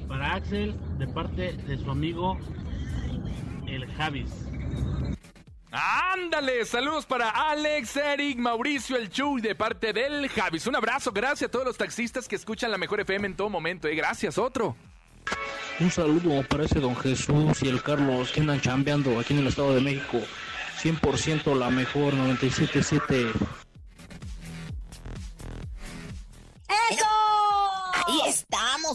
para 0.07 0.35
Axel, 0.35 0.75
de 0.97 1.07
parte 1.07 1.53
de 1.53 1.77
su 1.77 1.91
amigo 1.91 2.37
el 3.83 3.91
Javis. 3.93 4.31
Ándale, 5.71 6.65
saludos 6.65 7.05
para 7.05 7.29
Alex, 7.29 7.95
Eric, 7.95 8.37
Mauricio, 8.37 8.97
el 8.97 9.09
Chuy 9.09 9.41
de 9.41 9.55
parte 9.55 9.93
del 9.93 10.27
Javis. 10.27 10.67
Un 10.67 10.75
abrazo, 10.75 11.13
gracias 11.13 11.47
a 11.47 11.51
todos 11.51 11.65
los 11.65 11.77
taxistas 11.77 12.27
que 12.27 12.35
escuchan 12.35 12.71
la 12.71 12.77
mejor 12.77 12.99
FM 12.99 13.27
en 13.27 13.35
todo 13.35 13.49
momento. 13.49 13.87
Eh. 13.87 13.95
Gracias, 13.95 14.37
otro. 14.37 14.75
Un 15.79 15.89
saludo 15.89 16.43
para 16.49 16.65
ese 16.65 16.79
don 16.81 16.95
Jesús 16.95 17.63
y 17.63 17.69
el 17.69 17.81
Carlos 17.81 18.31
que 18.33 18.41
andan 18.41 18.59
chambeando 18.59 19.17
aquí 19.17 19.33
en 19.33 19.39
el 19.39 19.47
Estado 19.47 19.73
de 19.73 19.81
México. 19.81 20.19
100% 20.81 21.55
la 21.55 21.69
mejor, 21.69 22.13
97.7. 22.15 23.60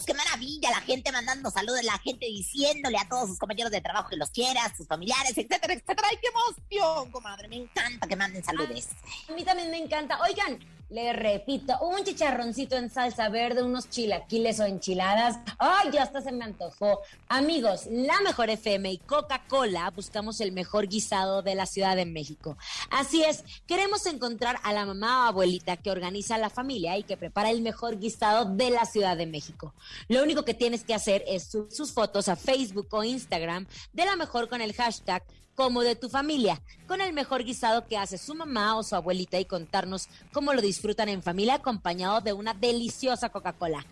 qué 0.05 0.15
maravilla, 0.15 0.71
la 0.71 0.81
gente 0.81 1.13
mandando 1.13 1.51
saludos, 1.51 1.83
la 1.85 1.99
gente 1.99 2.27
diciéndole 2.27 2.99
a 2.99 3.09
todos 3.09 3.29
sus 3.29 3.39
compañeros 3.39 3.71
de 3.71 3.81
trabajo 3.81 4.09
que 4.11 4.17
los 4.17 4.31
quiera, 4.31 4.65
a 4.65 4.77
sus 4.77 4.87
familiares, 4.87 5.33
etcétera, 5.37 5.73
etcétera. 5.73 6.09
¡Ay, 6.11 6.19
qué 6.21 6.29
emoción, 6.29 7.11
comadre! 7.11 7.49
Me 7.49 7.57
encanta 7.57 8.07
que 8.07 8.17
manden 8.17 8.45
saludos. 8.45 8.89
A 9.29 9.33
mí 9.33 9.45
también 9.45 9.71
me 9.71 9.79
encanta. 9.79 10.21
Oigan, 10.23 10.59
le 10.89 11.13
repito, 11.13 11.75
un 11.81 12.05
chicharroncito 12.05 12.77
en 12.77 12.91
salsa 12.91 13.29
verde, 13.29 13.63
unos 13.63 13.91
chilaquiles 13.91 14.61
o 14.61 14.65
enchiladas. 14.65 15.39
¡Ay, 15.59 15.91
ya 15.93 16.05
hasta 16.05 16.23
se 16.23 16.31
me 16.31 16.45
antojó! 16.45 17.01
Amigos, 17.29 17.87
la 17.91 18.21
mejor 18.21 18.51
FM 18.51 18.93
y 18.93 18.99
Coca-Cola 18.99 19.91
buscamos 19.91 20.41
el 20.41 20.53
mejor 20.53 20.87
guisado 20.87 21.43
de 21.43 21.57
la 21.57 21.67
Ciudad 21.67 21.97
de 21.97 22.07
México. 22.07 22.57
Así 22.91 23.25
es, 23.25 23.43
queremos 23.67 24.07
encontrar 24.07 24.59
a 24.63 24.73
la 24.73 24.87
mamá 24.87 25.25
o 25.25 25.29
abuelita 25.29 25.77
que 25.77 25.91
organiza 25.91 26.39
la 26.39 26.51
familia 26.51 26.97
y 26.97 27.03
que 27.03 27.17
prepara 27.17 27.51
el 27.51 27.63
mejor 27.63 27.99
guisado 27.99 28.45
de 28.45 28.71
la 28.71 28.85
Ciudad 28.85 29.17
de 29.17 29.27
México. 29.27 29.75
Lo 30.09 30.23
único 30.23 30.45
que 30.45 30.55
tienes 30.55 30.85
que 30.85 30.95
hacer 30.95 31.25
es 31.27 31.45
subir 31.45 31.73
sus 31.73 31.93
fotos 31.93 32.29
a 32.29 32.37
Facebook 32.37 32.87
o 32.91 33.03
Instagram 33.03 33.67
de 33.93 34.05
la 34.05 34.15
mejor 34.15 34.49
con 34.49 34.61
el 34.61 34.73
hashtag 34.73 35.25
como 35.57 35.83
de 35.83 35.97
tu 35.97 36.09
familia, 36.09 36.63
con 36.87 37.01
el 37.01 37.13
mejor 37.13 37.43
guisado 37.43 37.87
que 37.87 37.97
hace 37.97 38.19
su 38.19 38.35
mamá 38.35 38.77
o 38.77 38.83
su 38.83 38.95
abuelita 38.95 39.41
y 39.41 39.47
contarnos 39.47 40.09
cómo 40.33 40.53
lo 40.53 40.61
disfrutan 40.61 41.09
en 41.09 41.23
familia 41.23 41.55
acompañado 41.55 42.21
de 42.21 42.35
una 42.35 42.55
deliciosa 42.55 43.31
Coca-Cola. 43.31 43.85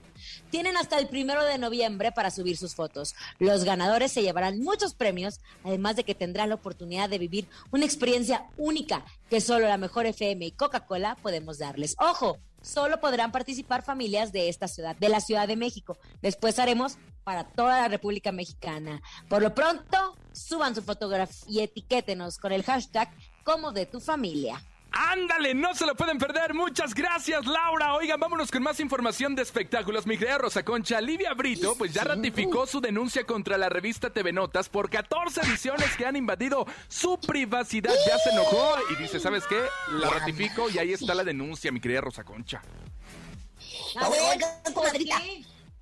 Tienen 0.50 0.76
hasta 0.76 0.98
el 0.98 1.08
primero 1.08 1.42
de 1.44 1.58
noviembre 1.58 2.12
para 2.12 2.30
subir 2.30 2.56
sus 2.56 2.74
fotos. 2.74 3.14
Los 3.38 3.64
ganadores 3.64 4.12
se 4.12 4.22
llevarán 4.22 4.60
muchos 4.60 4.94
premios, 4.94 5.40
además 5.64 5.96
de 5.96 6.04
que 6.04 6.14
tendrán 6.14 6.50
la 6.50 6.54
oportunidad 6.54 7.08
de 7.08 7.18
vivir 7.18 7.48
una 7.72 7.86
experiencia 7.86 8.46
única 8.56 9.04
que 9.30 9.40
solo 9.40 9.66
la 9.66 9.78
mejor 9.78 10.06
FM 10.06 10.44
y 10.46 10.52
Coca-Cola 10.52 11.16
podemos 11.22 11.58
darles. 11.58 11.96
Ojo, 11.98 12.38
solo 12.64 12.98
podrán 12.98 13.30
participar 13.30 13.82
familias 13.82 14.32
de 14.32 14.48
esta 14.48 14.66
ciudad, 14.66 14.96
de 14.96 15.08
la 15.08 15.20
Ciudad 15.20 15.46
de 15.46 15.56
México. 15.56 15.98
Después 16.22 16.58
haremos 16.58 16.96
para 17.22 17.44
toda 17.44 17.80
la 17.80 17.88
República 17.88 18.32
Mexicana. 18.32 19.02
Por 19.28 19.42
lo 19.42 19.54
pronto, 19.54 20.16
suban 20.32 20.74
su 20.74 20.82
fotografía 20.82 21.44
y 21.48 21.60
etiquétenos 21.60 22.38
con 22.38 22.52
el 22.52 22.64
hashtag 22.64 23.10
como 23.44 23.72
de 23.72 23.86
tu 23.86 24.00
familia. 24.00 24.62
Ándale, 24.94 25.54
no 25.54 25.74
se 25.74 25.86
lo 25.86 25.96
pueden 25.96 26.18
perder. 26.18 26.54
Muchas 26.54 26.94
gracias, 26.94 27.44
Laura. 27.46 27.94
Oigan, 27.94 28.20
vámonos 28.20 28.50
con 28.50 28.62
más 28.62 28.78
información 28.78 29.34
de 29.34 29.42
espectáculos. 29.42 30.06
Mi 30.06 30.16
querida 30.16 30.38
Rosa 30.38 30.64
Concha, 30.64 31.00
Livia 31.00 31.34
Brito, 31.34 31.74
pues 31.76 31.92
ya 31.92 32.04
ratificó 32.04 32.64
su 32.66 32.80
denuncia 32.80 33.24
contra 33.24 33.58
la 33.58 33.68
revista 33.68 34.10
TV 34.10 34.32
Notas 34.32 34.68
por 34.68 34.88
14 34.88 35.40
ediciones 35.40 35.96
que 35.96 36.06
han 36.06 36.14
invadido 36.14 36.64
su 36.86 37.18
privacidad. 37.18 37.92
Ya 38.06 38.18
se 38.18 38.30
enojó 38.30 38.76
y 38.90 39.02
dice, 39.02 39.18
¿sabes 39.18 39.44
qué? 39.48 39.60
La 39.98 40.10
ratifico 40.10 40.70
y 40.70 40.78
ahí 40.78 40.92
está 40.92 41.12
la 41.14 41.24
denuncia, 41.24 41.72
mi 41.72 41.80
querida 41.80 42.00
Rosa 42.00 42.22
Concha. 42.22 42.62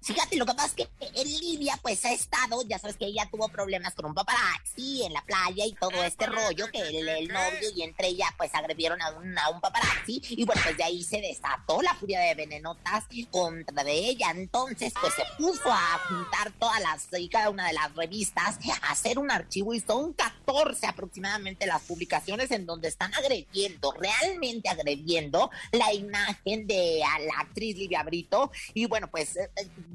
Fíjate, 0.03 0.37
lo 0.37 0.47
que 0.47 0.55
pasa 0.55 0.67
es 0.67 0.75
que 0.75 0.89
en 1.01 1.41
Libia, 1.41 1.79
pues 1.81 2.05
ha 2.05 2.13
estado, 2.13 2.63
ya 2.67 2.79
sabes 2.79 2.97
que 2.97 3.07
ella 3.07 3.29
tuvo 3.31 3.49
problemas 3.49 3.95
con 3.95 4.07
un 4.07 4.15
paparazzi 4.15 5.05
en 5.05 5.13
la 5.13 5.25
playa 5.25 5.65
y 5.65 5.75
todo 5.75 6.03
este 6.03 6.27
rollo, 6.27 6.67
que 6.73 6.81
el, 6.81 7.29
novio 7.29 7.71
y 7.75 7.83
entre 7.83 8.09
ella, 8.09 8.27
pues 8.37 8.53
agredieron 8.55 9.01
a 9.01 9.11
un, 9.11 9.39
a 9.39 9.51
un 9.51 9.61
paparazzi. 9.61 10.21
Y 10.31 10.45
bueno, 10.45 10.61
pues 10.65 10.77
de 10.77 10.85
ahí 10.85 11.05
se 11.05 11.21
desató 11.21 11.81
la 11.83 11.95
furia 11.95 12.21
de 12.21 12.35
venenotas 12.35 13.05
contra 13.31 13.85
de 13.85 13.93
ella. 13.93 14.33
Entonces, 14.35 14.93
pues 15.01 15.15
se 15.15 15.23
puso 15.39 15.71
a 15.71 16.01
juntar 16.09 16.53
todas 16.59 16.81
las, 16.81 17.21
y 17.21 17.29
cada 17.29 17.51
una 17.51 17.69
de 17.69 17.75
las 17.75 17.95
revistas, 17.95 18.59
a 18.83 18.91
hacer 18.91 19.19
un 19.19 19.31
archivo 19.31 19.73
y 19.73 19.81
son 19.81 20.13
14 20.15 20.87
aproximadamente 20.87 21.67
las 21.67 21.83
publicaciones 21.83 22.51
en 22.51 22.67
donde 22.67 22.89
están 22.89 23.15
agrediendo, 23.15 23.93
realmente 23.93 24.69
agrediendo 24.69 25.51
la 25.71 25.93
imagen 25.93 26.67
de 26.67 27.03
a 27.05 27.19
la 27.21 27.35
actriz 27.41 27.77
Livia 27.77 28.03
Brito. 28.03 28.51
Y 28.75 28.87
bueno, 28.87 29.09
pues 29.11 29.37
eh, 29.37 29.51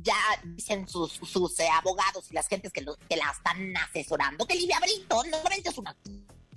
ya 0.07 0.15
dicen 0.45 0.87
sus, 0.87 1.11
sus 1.13 1.59
eh, 1.59 1.67
abogados 1.69 2.25
y 2.31 2.33
las 2.33 2.47
gentes 2.47 2.71
que, 2.71 2.81
lo- 2.81 2.97
que 3.09 3.17
la 3.17 3.29
están 3.29 3.75
asesorando 3.77 4.45
que 4.47 4.55
Livia 4.55 4.79
Brito 4.79 5.21
no 5.25 5.37
es 5.69 5.77
una 5.77 5.95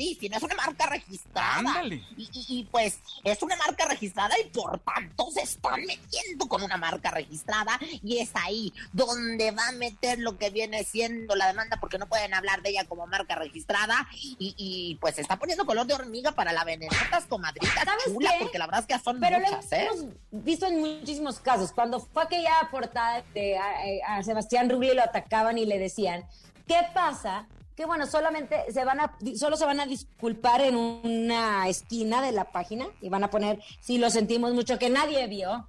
es 0.05 0.43
una 0.43 0.55
marca 0.55 0.87
registrada. 0.87 1.59
Ándale. 1.59 1.97
Y, 2.17 2.23
y- 2.33 2.47
y, 2.61 2.65
pues 2.65 2.99
es 3.25 3.43
una 3.43 3.57
marca 3.57 3.87
registrada 3.87 4.35
y 4.39 4.49
por 4.49 4.79
tanto 4.81 5.31
se 5.31 5.43
están 5.43 5.85
metiendo 5.85 6.49
con 6.49 6.63
una 6.63 6.77
marca 6.77 7.11
registrada 7.11 7.79
y 8.03 8.19
es 8.19 8.31
ahí 8.35 8.73
donde 8.93 9.51
va 9.51 9.69
a 9.69 9.73
meter 9.73 10.19
lo 10.19 10.39
que 10.39 10.51
viene 10.51 10.85
siendo 10.85 11.35
la 11.37 11.47
demanda 11.49 11.79
porque 11.81 11.99
no 11.99 12.07
pueden 12.09 12.33
hablar 12.35 12.63
de 12.63 12.71
ella 12.71 12.85
como 12.85 13.07
marca 13.07 13.35
registrada 13.35 14.09
y, 14.13 14.37
y, 14.57 14.95
pues 14.97 15.17
se 15.17 15.21
está 15.21 15.39
poniendo 15.39 15.67
color 15.67 15.87
de 15.87 15.95
hormiga 15.95 16.33
para 16.33 16.53
la 16.53 16.65
venenotas 16.65 17.27
comadrita 17.29 17.85
¿Sabes 17.85 18.05
chula 18.07 18.31
qué? 18.33 18.45
porque 18.45 18.59
la 18.59 18.67
verdad 18.67 18.81
es 18.81 18.87
que 18.87 18.99
son 19.05 19.21
Pero 19.21 19.39
lo 19.39 19.47
muchas, 19.47 19.73
¿eh? 19.73 19.87
hemos 19.93 20.05
visto 20.31 20.67
en 20.67 20.81
muchísimos 20.81 21.41
casos. 21.41 21.73
Cuando 21.73 22.01
fue 22.01 22.23
aquella 22.23 22.69
portada 22.71 23.23
de 23.35 23.59
a, 23.59 24.17
a 24.17 24.23
Sebastián 24.23 24.71
Rubio 24.71 24.93
y 24.93 24.97
lo 24.97 25.03
atacaban 25.03 25.59
y 25.59 25.67
le 25.67 25.79
decían, 25.79 26.25
¿qué 26.67 26.79
pasa? 26.95 27.47
Que 27.81 27.87
bueno, 27.87 28.07
solamente 28.07 28.71
se 28.71 28.85
van 28.85 29.01
a, 29.01 29.17
solo 29.37 29.57
se 29.57 29.65
van 29.65 29.81
a 29.81 29.87
disculpar 29.87 30.61
en 30.61 30.77
una 30.77 31.67
esquina 31.67 32.21
de 32.21 32.31
la 32.31 32.45
página 32.45 32.87
y 33.01 33.09
van 33.09 33.25
a 33.25 33.31
poner, 33.31 33.59
si 33.81 33.97
lo 33.97 34.11
sentimos 34.11 34.53
mucho, 34.53 34.79
que 34.79 34.91
nadie 34.91 35.27
vio. 35.29 35.67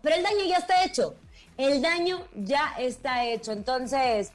Pero 0.00 0.14
el 0.14 0.22
daño 0.22 0.44
ya 0.48 0.58
está 0.58 0.84
hecho. 0.84 1.16
El 1.56 1.82
daño 1.82 2.24
ya 2.36 2.76
está 2.78 3.24
hecho. 3.24 3.50
Entonces, 3.50 4.30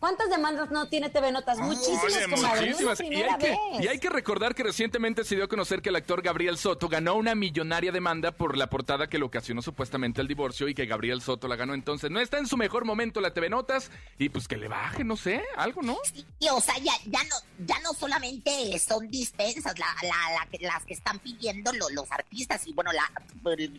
¿cuántas 0.00 0.30
demandas 0.30 0.70
no 0.70 0.88
tiene 0.88 1.10
TV 1.10 1.32
Notas? 1.32 1.58
Muchísimas, 1.58 2.04
Oye, 2.04 2.26
muchísimas. 2.28 3.00
Y 3.00 3.14
hay, 3.22 3.38
que, 3.38 3.56
y 3.80 3.86
hay 3.88 3.98
que 3.98 4.08
recordar 4.10 4.54
que 4.54 4.62
recientemente 4.62 5.24
se 5.24 5.34
dio 5.34 5.44
a 5.44 5.48
conocer 5.48 5.82
que 5.82 5.88
el 5.88 5.96
actor 5.96 6.22
Gabriel 6.22 6.56
Soto 6.58 6.88
ganó 6.88 7.14
una 7.14 7.34
millonaria 7.34 7.92
demanda 7.92 8.32
por 8.32 8.56
la 8.56 8.68
portada 8.68 9.08
que 9.08 9.18
le 9.18 9.24
ocasionó 9.24 9.62
supuestamente 9.62 10.20
el 10.20 10.28
divorcio 10.28 10.68
y 10.68 10.74
que 10.74 10.86
Gabriel 10.86 11.20
Soto 11.22 11.48
la 11.48 11.56
ganó. 11.56 11.74
Entonces, 11.74 12.10
no 12.10 12.20
está 12.20 12.38
en 12.38 12.46
su 12.46 12.56
mejor 12.56 12.84
momento 12.84 13.20
la 13.20 13.32
TV 13.34 13.48
Notas 13.50 13.90
y 14.18 14.28
pues 14.28 14.48
que 14.48 14.56
le 14.56 14.68
baje, 14.68 15.04
no 15.04 15.16
sé, 15.16 15.42
algo, 15.56 15.82
¿no? 15.82 15.96
Y, 16.38 16.48
o 16.48 16.60
sea, 16.60 16.76
ya, 16.78 16.92
ya 17.06 17.22
no, 17.24 17.36
ya 17.66 17.78
no 17.80 17.92
solamente 17.92 18.78
son 18.78 19.10
dispensas 19.10 19.78
la, 19.78 19.86
la- 20.02 20.32
la 20.40 20.46
que- 20.50 20.58
las 20.64 20.84
que 20.84 20.94
están 20.94 21.18
pidiendo 21.18 21.72
lo- 21.72 21.88
los 21.90 22.10
artistas 22.12 22.66
y 22.66 22.72
bueno, 22.72 22.90
la, 22.92 23.10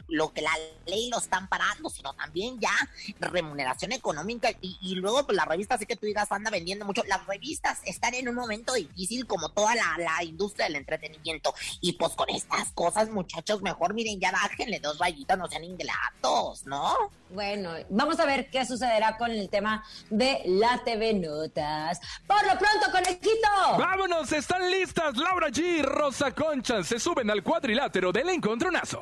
lo 0.07 0.33
que 0.33 0.41
la 0.41 0.51
ley 0.85 1.09
lo 1.09 1.17
están 1.19 1.47
parando, 1.47 1.89
sino 1.89 2.13
también 2.13 2.59
ya 2.59 2.71
remuneración 3.19 3.91
económica 3.91 4.49
y, 4.61 4.77
y 4.81 4.95
luego 4.95 5.25
pues 5.25 5.35
la 5.35 5.45
revista, 5.45 5.75
así 5.75 5.85
que 5.85 5.95
tú 5.95 6.05
digas, 6.09 6.31
anda 6.31 6.51
vendiendo 6.51 6.85
mucho. 6.85 7.03
Las 7.07 7.25
revistas 7.25 7.79
están 7.85 8.13
en 8.13 8.29
un 8.29 8.35
momento 8.35 8.73
difícil 8.73 9.25
como 9.25 9.49
toda 9.49 9.75
la, 9.75 9.95
la 9.97 10.23
industria 10.23 10.65
del 10.65 10.75
entretenimiento. 10.75 11.53
Y 11.81 11.93
pues 11.93 12.13
con 12.13 12.29
estas 12.29 12.71
cosas, 12.73 13.09
muchachos, 13.09 13.61
mejor 13.61 13.93
miren, 13.93 14.19
ya 14.19 14.31
bájenle 14.31 14.79
dos 14.79 14.97
rayitas, 14.99 15.37
no 15.37 15.47
sean 15.47 15.63
ingratos, 15.63 16.65
¿no? 16.65 16.93
Bueno, 17.29 17.71
vamos 17.89 18.19
a 18.19 18.25
ver 18.25 18.49
qué 18.49 18.65
sucederá 18.65 19.17
con 19.17 19.31
el 19.31 19.49
tema 19.49 19.83
de 20.09 20.41
la 20.45 20.83
TV 20.83 21.13
Notas. 21.13 21.99
Por 22.25 22.41
lo 22.43 22.57
pronto, 22.57 22.91
conejito. 22.91 23.49
¡Vámonos! 23.77 24.31
¿Están 24.31 24.69
listas? 24.71 25.15
Laura 25.17 25.49
G 25.49 25.79
y 25.79 25.81
Rosa 25.81 26.33
Concha 26.33 26.83
se 26.83 26.99
suben 26.99 27.29
al 27.29 27.43
cuadrilátero 27.43 28.11
del 28.11 28.29
encontronazo. 28.29 29.01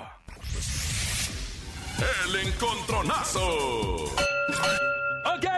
El 2.26 2.36
encontronazo. 2.48 4.27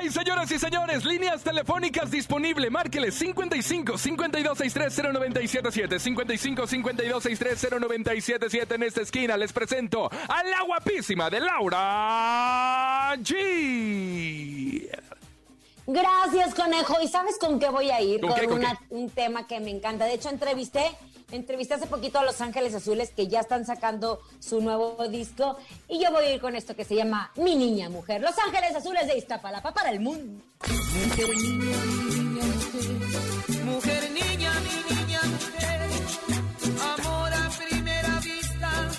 Señoras 0.09 0.49
y 0.51 0.57
señores, 0.57 1.03
líneas 1.05 1.43
telefónicas 1.43 2.09
disponibles. 2.09 2.71
Márqueles 2.71 3.13
55 3.15 3.97
52 3.97 4.57
63 4.57 5.01
0977 5.13 5.99
55 5.99 6.67
52 6.67 7.23
63 7.23 7.69
0977 7.79 8.75
en 8.75 8.83
esta 8.83 9.01
esquina. 9.01 9.37
Les 9.37 9.51
presento 9.53 10.09
a 10.09 10.43
la 10.43 10.63
guapísima 10.65 11.29
de 11.29 11.39
Laura 11.41 13.13
G. 13.17 14.89
Gracias, 15.85 16.55
conejo. 16.55 16.95
¿Y 17.03 17.07
sabes 17.07 17.37
con 17.37 17.59
qué 17.59 17.69
voy 17.69 17.91
a 17.91 18.01
ir? 18.01 18.21
¿Con 18.21 18.31
Con, 18.31 18.39
qué, 18.39 18.47
con 18.47 18.59
una- 18.59 18.79
un 18.89 19.09
tema 19.09 19.45
que 19.47 19.59
me 19.59 19.69
encanta. 19.71 20.05
De 20.05 20.13
hecho, 20.13 20.29
entrevisté, 20.29 20.85
entrevisté 21.31 21.75
hace 21.75 21.87
poquito 21.87 22.19
a 22.19 22.23
Los 22.23 22.41
Ángeles 22.41 22.73
Azules 22.75 23.11
que 23.11 23.27
ya 23.27 23.41
están 23.41 23.65
sacando 23.65 24.21
su 24.39 24.61
nuevo 24.61 25.07
disco. 25.07 25.57
Y 25.87 25.99
yo 26.01 26.11
voy 26.11 26.25
a 26.25 26.35
ir 26.35 26.41
con 26.41 26.55
esto 26.55 26.75
que 26.75 26.85
se 26.85 26.95
llama 26.95 27.31
Mi 27.35 27.55
Niña 27.55 27.89
Mujer. 27.89 28.21
Los 28.21 28.37
Ángeles 28.37 28.75
Azules 28.75 29.07
de 29.07 29.17
Iztapalapa 29.17 29.73
para 29.73 29.89
el 29.91 29.99
mundo. 29.99 30.43
Mujer, 30.67 31.29
niña, 31.37 31.77
niña, 32.09 32.43
mujer. 32.45 33.63
Mujer, 33.65 34.11
niña, 34.11 34.51
mi 34.59 34.95
niña, 34.95 35.21
mujer. 35.23 35.79
Amor 36.81 37.33
a 37.33 37.49
primera 37.49 38.19
vista. 38.19 38.89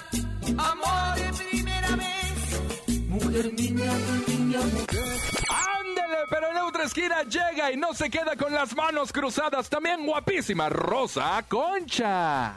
Amor 0.56 1.18
de 1.18 1.44
primera 1.44 1.96
vez. 1.96 3.08
Mujer, 3.08 3.54
niña, 3.54 3.92
mi 3.92 4.34
niña, 4.34 4.60
mujer. 4.60 5.29
Pero 6.28 6.50
en 6.50 6.56
otra 6.58 6.84
esquina 6.84 7.22
llega 7.22 7.72
y 7.72 7.76
no 7.76 7.94
se 7.94 8.10
queda 8.10 8.36
con 8.36 8.52
las 8.52 8.74
manos 8.74 9.12
cruzadas. 9.12 9.68
También 9.68 10.04
guapísima 10.04 10.68
Rosa 10.68 11.44
Concha. 11.48 12.54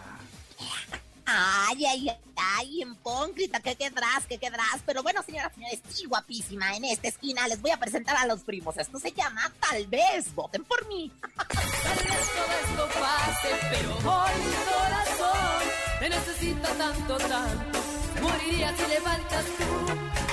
Ay, 1.25 1.85
ay, 1.85 2.11
ay, 2.35 2.81
hipócrita, 2.81 3.59
¿qué 3.61 3.75
quedarás? 3.75 4.25
¿Qué 4.27 4.37
quedarás? 4.37 4.81
Pero 4.85 5.03
bueno, 5.03 5.23
señoras 5.23 5.51
y 5.53 5.55
señores, 5.55 5.81
sí, 5.89 6.05
guapísima, 6.05 6.75
en 6.75 6.85
esta 6.85 7.07
esquina 7.07 7.47
les 7.47 7.61
voy 7.61 7.71
a 7.71 7.77
presentar 7.77 8.17
a 8.17 8.25
los 8.25 8.41
primos. 8.41 8.77
Esto 8.77 8.99
se 8.99 9.11
llama 9.13 9.51
Tal 9.59 9.87
vez, 9.87 10.33
voten 10.35 10.65
por 10.65 10.85
mí. 10.87 11.11
Tal 11.21 11.97
vez 11.97 12.29
todo 12.35 12.53
esto 12.63 12.99
pase, 12.99 13.49
pero 13.71 13.89
hoy 14.11 14.31
mi 14.45 14.55
corazón 14.71 15.63
te 15.99 16.09
necesita 16.09 16.67
tanto, 16.73 17.17
tanto. 17.17 17.79
Moriría 18.21 18.75
si 18.75 18.87
le 18.87 19.01
faltas 19.01 19.45
tú. 19.45 19.85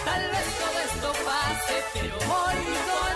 Tal 0.04 0.22
vez 0.22 0.58
todo 0.58 0.80
esto 0.80 1.12
pase, 1.24 1.84
pero 1.94 2.16
hoy 2.16 2.54
mi 2.56 2.76
corazón. 2.76 3.09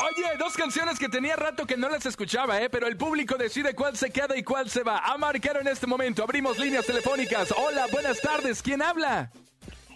Oye, 0.00 0.36
dos 0.38 0.54
canciones 0.54 0.98
que 0.98 1.08
tenía 1.08 1.34
rato 1.36 1.66
que 1.66 1.76
no 1.76 1.88
las 1.88 2.06
escuchaba, 2.06 2.60
¿eh? 2.62 2.70
Pero 2.70 2.86
el 2.86 2.96
público 2.96 3.36
decide 3.36 3.74
cuál 3.74 3.96
se 3.96 4.10
queda 4.10 4.36
y 4.36 4.42
cuál 4.44 4.70
se 4.70 4.82
va. 4.82 4.98
A 4.98 5.18
marcar 5.18 5.56
en 5.56 5.66
este 5.68 5.86
momento. 5.86 6.22
Abrimos 6.22 6.58
líneas 6.58 6.86
telefónicas. 6.86 7.52
Hola, 7.56 7.86
buenas 7.90 8.20
tardes. 8.20 8.62
¿Quién 8.62 8.80
habla? 8.82 9.30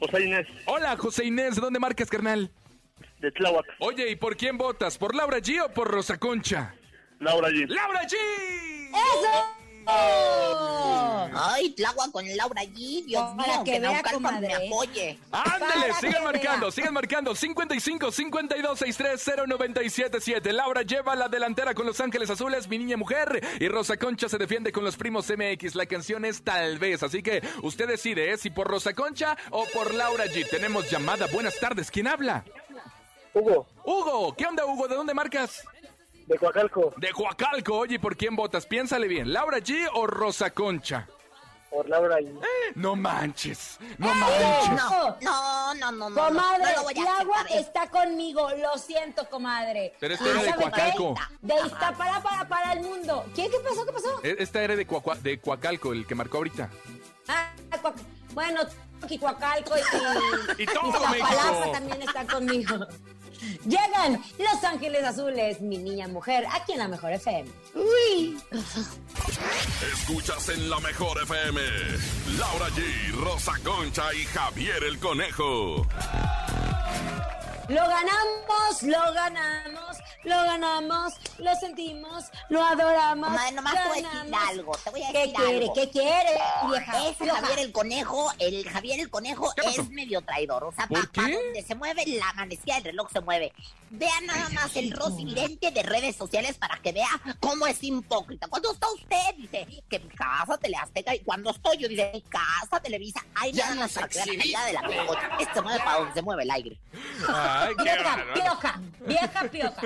José 0.00 0.24
Inés, 0.24 0.48
Hola, 0.66 0.96
José 0.96 1.24
Inés. 1.26 1.54
¿De 1.54 1.60
dónde 1.60 1.78
marcas, 1.78 2.10
carnal? 2.10 2.50
de 3.20 3.30
Tláhuac, 3.30 3.64
Oye, 3.78 4.10
¿y 4.10 4.16
por 4.16 4.36
quién 4.36 4.58
votas? 4.58 4.98
¿Por 4.98 5.14
Laura 5.14 5.38
G 5.38 5.62
o 5.64 5.68
por 5.72 5.88
Rosa 5.88 6.18
Concha? 6.18 6.74
Laura 7.20 7.50
G. 7.50 7.68
¡Laura 7.68 8.00
G! 8.02 8.16
¡Eso! 8.88 9.62
Ay, 9.87 11.66
y 11.66 11.71
Tláhuac 11.71 12.11
con 12.11 12.25
Laura 12.37 12.62
G. 12.62 13.05
Dios 13.05 13.23
Para 13.23 13.35
mío, 13.35 13.64
que 13.64 13.73
que, 13.73 13.81
vea, 13.81 14.03
me 14.40 14.55
apoye. 14.55 15.18
Ándale, 15.31 15.88
Para 15.88 16.01
sigan 16.01 16.25
marcando, 16.25 16.71
sigan 16.71 16.95
marcando. 16.95 17.35
55 17.35 18.12
52 18.12 18.79
63 18.79 19.49
0977. 19.49 20.53
Laura 20.53 20.83
lleva 20.83 21.14
la 21.14 21.29
delantera 21.29 21.75
con 21.75 21.87
Los 21.87 22.01
Ángeles 22.01 22.31
Azules, 22.31 22.68
mi 22.68 22.79
niña 22.79 22.97
mujer. 22.97 23.42
Y 23.61 23.68
Rosa 23.68 23.97
Concha 23.97 24.29
se 24.29 24.38
defiende 24.38 24.73
con 24.73 24.85
los 24.85 24.97
primos 24.97 25.31
MX. 25.31 25.75
La 25.75 25.87
canción 25.87 26.25
es 26.25 26.42
Tal 26.42 26.79
vez. 26.79 27.03
Así 27.03 27.23
que 27.23 27.42
usted 27.62 27.88
decide 27.88 28.33
¿eh? 28.33 28.38
si 28.38 28.51
por 28.51 28.66
Rosa 28.66 28.95
Concha 28.95 29.37
o 29.51 29.64
por 29.66 29.95
Laura 29.95 30.27
G. 30.27 30.49
Tenemos 30.49 30.90
llamada. 30.90 31.27
Buenas 31.27 31.59
tardes. 31.59 31.90
¿Quién 31.90 32.09
habla? 32.09 32.45
Hugo, 33.35 33.66
Hugo. 33.85 34.35
¿Qué 34.37 34.47
onda, 34.47 34.66
Hugo? 34.66 34.88
¿De 34.88 34.95
dónde 34.95 35.14
marcas? 35.14 35.62
De 36.26 36.38
Coacalco, 36.38 36.92
De 36.96 37.11
Coacalco. 37.12 37.78
Oye, 37.78 37.98
¿por 37.98 38.16
quién 38.16 38.37
votas? 38.37 38.66
Piénsale 38.66 39.06
bien. 39.08 39.32
¿Laura 39.32 39.58
G 39.58 39.88
o 39.94 40.06
Rosa 40.06 40.50
Concha? 40.50 41.06
por 41.70 41.88
Laura 41.88 42.20
y 42.20 42.30
No 42.74 42.94
manches. 42.96 43.78
No 43.96 44.08
¡Eh! 44.12 44.14
manches. 44.14 44.70
No, 44.72 45.16
no, 45.22 45.74
no, 45.74 45.90
no, 45.92 46.11
no. 46.11 46.14
Comadre, 46.14 46.64
no 46.64 46.76
lo 46.76 46.82
voy 46.82 46.92
a 46.92 46.96
Tláhuac 47.02 47.46
aceptar. 47.46 47.58
está 47.58 47.88
conmigo. 47.90 48.50
Lo 48.58 48.76
siento, 48.76 49.26
comadre. 49.30 49.94
Pero 49.98 50.12
esta 50.12 50.26
¿Y 50.26 50.30
era 50.32 50.42
de? 50.42 50.54
Coacalco. 50.54 51.14
De 51.40 51.54
Iztapalapa 51.66 52.22
para, 52.28 52.46
para 52.48 52.72
el 52.74 52.80
mundo. 52.82 53.24
¿Qué, 53.35 53.48
¿Qué 53.48 53.56
pasó? 53.66 53.87
¿Qué 53.87 53.92
pasó? 53.92 54.20
E- 54.22 54.37
Esta 54.38 54.62
era 54.62 54.76
de, 54.76 54.87
Coacua- 54.87 55.16
de 55.16 55.40
Coacalco, 55.40 55.94
el 55.94 56.06
que 56.06 56.14
marcó 56.14 56.37
ahorita. 56.37 56.68
Ah, 57.28 57.50
Cuac- 57.80 57.94
bueno, 58.35 58.61
Quicuacalco 59.08 59.72
y, 59.78 59.80
Y 60.62 60.66
todo 60.66 60.88
Iztapalapa 60.88 61.50
México. 61.52 61.72
también 61.72 62.02
está 62.02 62.26
conmigo. 62.26 62.87
Llegan 63.64 64.22
Los 64.38 64.64
Ángeles 64.64 65.05
Azules, 65.05 65.61
mi 65.61 65.78
niña 65.78 66.09
mujer, 66.09 66.46
aquí 66.52 66.72
en 66.72 66.78
la 66.78 66.88
Mejor 66.88 67.12
FM. 67.12 67.50
Uy. 67.74 68.38
Escuchas 69.92 70.48
en 70.50 70.70
la 70.70 70.78
mejor 70.81 71.20
FM. 71.22 71.61
Laura 72.38 72.68
G, 72.70 73.12
Rosa 73.12 73.52
Concha 73.64 74.12
y 74.14 74.24
Javier 74.26 74.83
el 74.85 74.98
Conejo. 74.98 75.87
Lo 77.68 77.88
ganamos, 77.88 78.83
lo 78.83 79.14
ganamos, 79.14 79.96
lo 80.24 80.37
ganamos, 80.37 81.14
lo 81.38 81.54
sentimos, 81.56 82.24
lo 82.48 82.62
adoramos. 82.62 83.28
Comadre, 83.28 83.52
nomás 83.52 83.74
te 83.74 83.88
voy 83.88 83.98
a 83.98 84.02
decir 84.02 84.12
ganamos. 84.12 84.48
algo, 84.48 84.72
te 84.85 84.90
voy 84.90 85.02
a 85.02 85.12
¿Qué 85.12 85.18
decir 85.18 85.35
quiere? 85.35 85.56
algo. 85.62 85.74
¿Qué 85.74 85.90
quiere, 85.90 86.30
vieja? 86.68 87.08
Ese 87.08 87.14
Floja. 87.24 87.40
Javier 87.40 87.58
el 87.58 87.72
Conejo, 87.72 88.32
el 88.38 88.68
Javier 88.68 89.00
el 89.00 89.11
Conejo 89.11 89.52
¿Qué 89.54 89.68
es 89.68 89.90
medio 89.90 90.20
traidor. 90.22 90.64
O 90.64 90.72
sea, 90.72 90.87
¿Por 90.87 91.11
para 91.11 91.26
qué? 91.28 91.35
donde 91.35 91.62
se 91.62 91.74
mueve 91.74 92.04
la 92.06 92.32
manecilla 92.35 92.74
del 92.76 92.85
reloj 92.85 93.11
se 93.12 93.20
mueve. 93.20 93.52
Vean 93.90 94.24
nada 94.26 94.48
más 94.50 94.74
el 94.76 94.90
rosilente 94.92 95.70
de 95.70 95.82
redes 95.82 96.16
sociales 96.16 96.56
para 96.56 96.78
que 96.78 96.92
vea 96.92 97.08
cómo 97.40 97.66
es 97.66 97.82
hipócrita. 97.82 98.46
Cuando 98.48 98.72
está 98.72 98.87
usted, 98.92 99.35
dice 99.37 99.66
que 99.88 99.98
mi 99.98 100.08
casa 100.11 100.56
Teleazteca, 100.56 101.14
y 101.14 101.20
cuando 101.20 101.50
estoy 101.50 101.76
yo, 101.78 101.88
dice 101.88 102.11
mi 102.14 102.22
casa 102.22 102.80
Televisa, 102.80 103.20
hay 103.35 103.52
nada 103.52 103.74
más 103.74 103.92
para 103.92 104.08
que 104.08 104.18
la 104.18 104.24
calidad 104.24 104.66
de 104.66 104.72
la 104.72 104.80
pioja. 104.88 105.37
Este 105.40 105.54
se 105.54 105.61
mueve 105.61 105.78
para 105.85 105.98
donde 105.98 106.14
se 106.14 106.22
mueve 106.22 106.42
el 106.44 106.50
aire. 106.50 106.80
Ay, 107.28 107.74
qué 107.85 107.96
pioja, 108.35 108.80
vieja 109.06 109.44
pioja. 109.50 109.82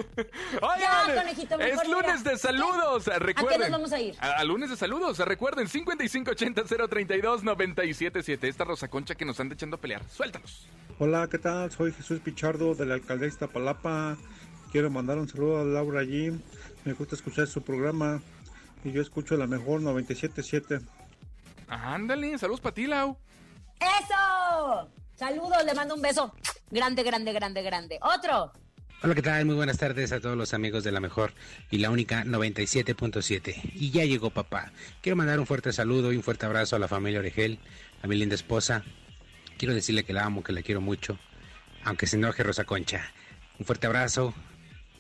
Oigan, 0.63 1.09
Ya, 1.09 1.15
conejito, 1.23 1.59
mejor 1.59 1.85
es 1.85 1.89
lunes 1.91 2.19
mira. 2.21 2.31
de 2.33 2.39
saludos. 2.39 3.07
Recuerden. 3.07 3.61
nos 3.61 3.71
vamos 3.71 3.93
a 3.93 4.01
ir? 4.01 4.15
A, 4.21 4.33
a 4.39 4.45
lunes 4.45 4.71
de 4.71 4.77
saludos. 4.77 5.19
Recuerden, 5.19 5.67
5580-032-977. 5.69 8.45
Esta 8.49 8.65
Rosa 8.65 8.89
Concha 8.89 9.15
que 9.15 9.25
nos 9.25 9.39
anda 9.41 9.55
echando 9.55 9.77
a 9.77 9.81
pelear. 9.81 10.03
Suéltanos. 10.09 10.67
Hola, 10.99 11.29
¿qué 11.31 11.39
tal? 11.39 11.71
Soy 11.71 11.93
Jesús 11.93 12.21
Pichardo 12.21 12.75
de 12.75 12.87
la 12.87 12.95
alcaldesa 12.95 13.47
de 13.47 13.49
Palapa. 13.49 14.17
Quiero 14.73 14.91
mandar 14.91 15.19
un 15.19 15.29
saludo 15.29 15.61
a 15.61 15.65
Laura 15.65 16.01
allí. 16.01 16.31
Me 16.85 16.93
gusta 16.93 17.15
escuchar 17.15 17.47
su 17.47 17.63
programa 17.63 18.21
y 18.85 18.93
yo 18.93 19.01
escucho 19.03 19.37
la 19.37 19.47
mejor 19.47 19.81
977. 19.83 20.81
Ándale, 21.69 22.39
saludos 22.39 22.61
para 22.61 22.75
ti, 22.75 22.87
Lau. 22.87 23.17
¡Eso! 23.81 24.89
Saludos, 25.17 25.65
le 25.65 25.75
mando 25.75 25.95
un 25.95 26.03
beso. 26.03 26.33
Grande, 26.71 27.03
grande, 27.03 27.33
grande, 27.33 27.63
grande. 27.63 27.99
Otro. 28.03 28.53
Hola, 29.03 29.15
¿qué 29.15 29.21
tal? 29.21 29.45
Muy 29.45 29.55
buenas 29.55 29.77
tardes 29.77 30.11
a 30.13 30.21
todos 30.21 30.39
los 30.39 30.55
amigos 30.55 30.83
de 30.83 30.91
la 30.91 31.01
mejor 31.01 31.35
y 31.71 31.79
la 31.79 31.91
única 31.91 32.25
97.7. 32.25 33.73
Y 33.75 33.91
ya 33.91 34.05
llegó 34.07 34.31
papá. 34.31 34.73
Quiero 35.03 35.17
mandar 35.17 35.39
un 35.39 35.47
fuerte 35.47 35.71
saludo 35.73 36.13
y 36.13 36.17
un 36.17 36.23
fuerte 36.23 36.47
abrazo 36.47 36.77
a 36.77 36.79
la 36.79 36.89
familia 36.89 37.19
Oregel, 37.19 37.59
a 38.03 38.07
mi 38.07 38.17
linda 38.17 38.35
esposa. 38.35 38.85
Quiero 39.59 39.75
decirle 39.75 40.05
que 40.05 40.15
la 40.15 40.25
amo, 40.25 40.43
que 40.43 40.55
la 40.55 40.63
quiero 40.63 40.81
mucho, 40.81 41.19
aunque 41.85 42.07
se 42.07 42.17
enoje 42.17 42.43
Rosa 42.43 42.65
Concha. 42.65 43.13
Un 43.59 43.67
fuerte 43.67 43.87
abrazo, 43.87 44.33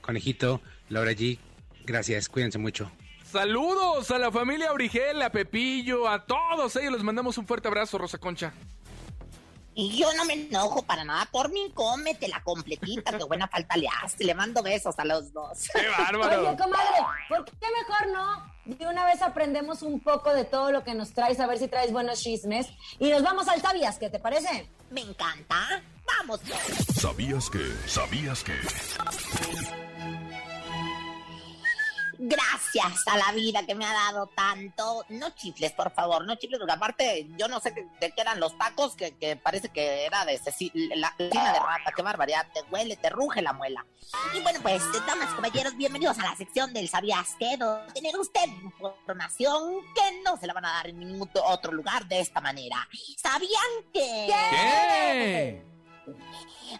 conejito, 0.03 0.61
Laura 0.91 1.13
G. 1.13 1.39
Gracias, 1.87 2.29
cuídense 2.29 2.59
mucho. 2.59 2.93
Saludos 3.25 4.11
a 4.11 4.19
la 4.19 4.31
familia 4.31 4.73
Origel, 4.73 5.23
a 5.23 5.31
Pepillo, 5.31 6.07
a 6.07 6.27
todos 6.27 6.77
ellos. 6.77 6.93
Les 6.93 7.03
mandamos 7.03 7.39
un 7.39 7.47
fuerte 7.47 7.69
abrazo, 7.69 7.97
Rosa 7.97 8.19
Concha. 8.19 8.53
Y 9.79 9.95
yo 9.95 10.11
no 10.15 10.25
me 10.25 10.33
enojo 10.33 10.83
para 10.83 11.05
nada. 11.05 11.27
Por 11.31 11.53
mí, 11.53 11.71
cómete 11.75 12.29
la 12.29 12.43
completita. 12.43 13.17
Qué 13.19 13.25
buena 13.25 13.47
falta 13.47 13.77
le 13.77 13.87
hace. 14.03 14.25
Le 14.25 14.35
mando 14.35 14.63
besos 14.63 14.99
a 14.99 15.05
los 15.05 15.35
dos. 15.35 15.69
¡Qué 15.71 15.87
bárbaro! 15.87 16.49
Oye, 16.49 16.57
comadre, 16.57 17.05
¿por 17.29 17.45
qué 17.45 17.67
mejor 17.79 18.09
no? 18.11 18.57
De 18.65 18.87
una 18.87 19.05
vez 19.05 19.21
aprendemos 19.21 19.83
un 19.83 20.01
poco 20.01 20.33
de 20.33 20.47
todo 20.47 20.73
lo 20.73 20.83
que 20.83 20.95
nos 20.95 21.13
traes, 21.13 21.39
a 21.41 21.47
ver 21.47 21.59
si 21.59 21.69
traes 21.69 21.93
buenos 21.93 22.23
chismes. 22.23 22.69
Y 22.99 23.11
nos 23.11 23.23
vamos 23.23 23.49
al 23.49 23.61
Sabias, 23.61 23.99
¿qué 23.99 24.09
te 24.09 24.19
parece? 24.19 24.67
Me 24.91 25.03
encanta. 25.03 25.83
Vamos. 26.07 26.41
¿Sabías 26.99 27.51
que? 27.51 27.71
¿Sabías 27.87 28.43
que? 28.43 28.55
Gracias 32.19 33.07
a 33.07 33.17
la 33.17 33.33
vida 33.33 33.65
que 33.67 33.75
me 33.75 33.85
ha 33.85 33.93
dado 33.93 34.27
tanto. 34.35 35.05
No 35.09 35.31
chifles, 35.31 35.73
por 35.73 35.93
favor, 35.93 36.25
no 36.25 36.35
chifles, 36.37 36.59
porque 36.59 36.73
aparte 36.73 37.29
yo 37.37 37.49
no 37.49 37.61
sé 37.61 37.73
de 37.73 38.11
qué 38.13 38.21
eran 38.21 38.41
los 38.41 38.57
tacos, 38.59 38.95
que, 38.97 39.17
que 39.17 39.37
parece 39.37 39.69
que 39.69 40.05
era 40.07 40.25
de 40.25 40.41
Ceci- 40.41 40.73
la 40.97 41.11
cocina 41.17 41.53
de 41.53 41.59
rata, 41.59 41.93
qué 41.95 42.03
barbaridad, 42.03 42.47
te 42.53 42.63
huele, 42.71 42.97
te 42.97 43.11
ruge 43.11 43.43
la 43.43 43.53
muela. 43.53 43.85
Y 44.35 44.41
bueno, 44.41 44.61
pues, 44.63 44.83
damas 45.07 45.35
caballeros, 45.35 45.77
bienvenidos 45.77 46.19
a 46.19 46.23
la 46.23 46.37
sección 46.37 46.73
del 46.73 46.89
¿Sabías 46.89 47.35
qué? 47.39 47.57
Donde 47.57 47.93
tener 47.93 48.17
usted 48.17 48.45
información 48.63 49.81
que 49.95 50.23
no 50.25 50.37
se 50.37 50.47
la 50.47 50.53
van 50.53 50.65
a 50.67 50.73
dar 50.73 50.89
en 50.89 50.99
ningún 51.01 51.29
otro 51.45 51.73
lugar 51.73 52.07
de 52.07 52.21
esta 52.21 52.41
manera. 52.41 52.89
¿Sabían 53.17 53.51
que...? 53.93 54.27
¿Qué? 54.51 55.76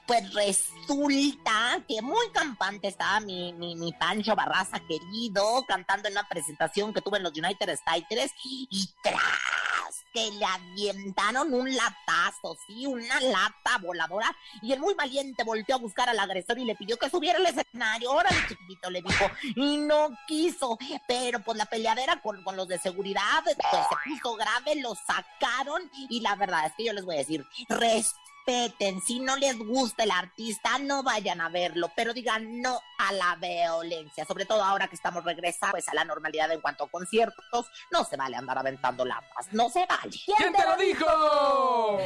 Pues 0.07 0.33
resulta 0.35 1.83
que 1.89 2.03
muy 2.03 2.29
campante 2.31 2.89
estaba 2.89 3.21
mi, 3.21 3.53
mi, 3.53 3.75
mi 3.77 3.93
Pancho 3.93 4.35
Barraza 4.35 4.81
querido 4.81 5.65
cantando 5.67 6.09
en 6.09 6.15
una 6.15 6.29
presentación 6.29 6.93
que 6.93 7.01
tuve 7.01 7.19
en 7.19 7.25
los 7.25 7.33
United 7.37 7.69
States 7.71 8.33
y 8.43 8.89
tras 9.03 10.05
que 10.17 10.31
le 10.31 10.47
avientaron 10.47 11.53
un 11.53 11.77
latazo, 11.77 12.57
sí, 12.67 12.87
una 12.87 13.21
lata 13.21 13.77
voladora 13.83 14.35
y 14.63 14.73
el 14.73 14.81
muy 14.81 14.95
valiente 14.95 15.45
volteó 15.45 15.77
a 15.77 15.79
buscar 15.79 16.09
al 16.09 16.19
agresor 16.19 16.59
y 16.59 16.65
le 16.65 16.75
pidió 16.75 16.97
que 16.97 17.11
subiera 17.11 17.39
al 17.39 17.45
escenario. 17.45 18.13
Órale, 18.13 18.39
chiquitito, 18.49 18.89
le 18.89 19.03
dijo, 19.03 19.25
y 19.55 19.77
no 19.77 20.09
quiso, 20.27 20.79
pero 21.07 21.41
pues 21.41 21.59
la 21.59 21.67
peleadera 21.67 22.23
con, 22.23 22.43
con 22.45 22.57
los 22.57 22.67
de 22.67 22.79
seguridad 22.79 23.45
pues 23.45 23.57
se 23.57 24.11
puso 24.11 24.37
grave, 24.37 24.77
lo 24.77 24.95
sacaron 24.95 25.91
y 26.09 26.21
la 26.21 26.35
verdad 26.35 26.65
es 26.65 26.73
que 26.79 26.85
yo 26.85 26.95
les 26.95 27.05
voy 27.05 27.17
a 27.17 27.19
decir, 27.19 27.45
respeten, 27.69 29.03
si 29.03 29.21
no 29.21 29.37
les 29.37 29.59
gusta 29.59 30.05
el 30.05 30.13
artista, 30.13 30.79
no 30.79 31.03
vayan 31.03 31.41
a 31.41 31.49
verlo, 31.49 31.91
pero 31.95 32.15
digan 32.15 32.63
no 32.63 32.81
a 32.99 33.13
la 33.13 33.37
violencia, 33.37 34.25
sobre 34.25 34.47
todo 34.47 34.63
ahora 34.63 34.89
que 34.89 34.95
estamos 34.95 35.25
regresando 35.25 35.73
pues, 35.73 35.89
a 35.89 35.95
la 35.95 36.05
normalidad 36.05 36.51
en 36.53 36.61
cuanto 36.61 36.85
a 36.85 36.89
conciertos, 36.89 37.67
no 37.91 38.05
se 38.05 38.17
vale 38.17 38.37
andar 38.37 38.57
aventando 38.59 39.05
latas, 39.05 39.53
no 39.53 39.69
se 39.69 39.85
vale. 39.87 40.06
¿Quién 40.11 40.53
te 40.53 40.63
lo 40.63 40.77
dijo? 40.77 41.99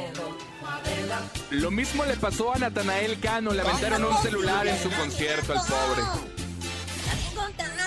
Lo 1.51 1.71
mismo 1.71 2.05
le 2.05 2.15
pasó 2.15 2.53
a 2.53 2.57
Natanael 2.57 3.19
Cano. 3.19 3.51
Le 3.51 3.61
aventaron 3.61 4.05
un 4.05 4.17
celular 4.21 4.67
en 4.67 4.81
su 4.81 4.89
concierto 4.91 5.53
al 5.53 5.59
pobre. 5.59 6.01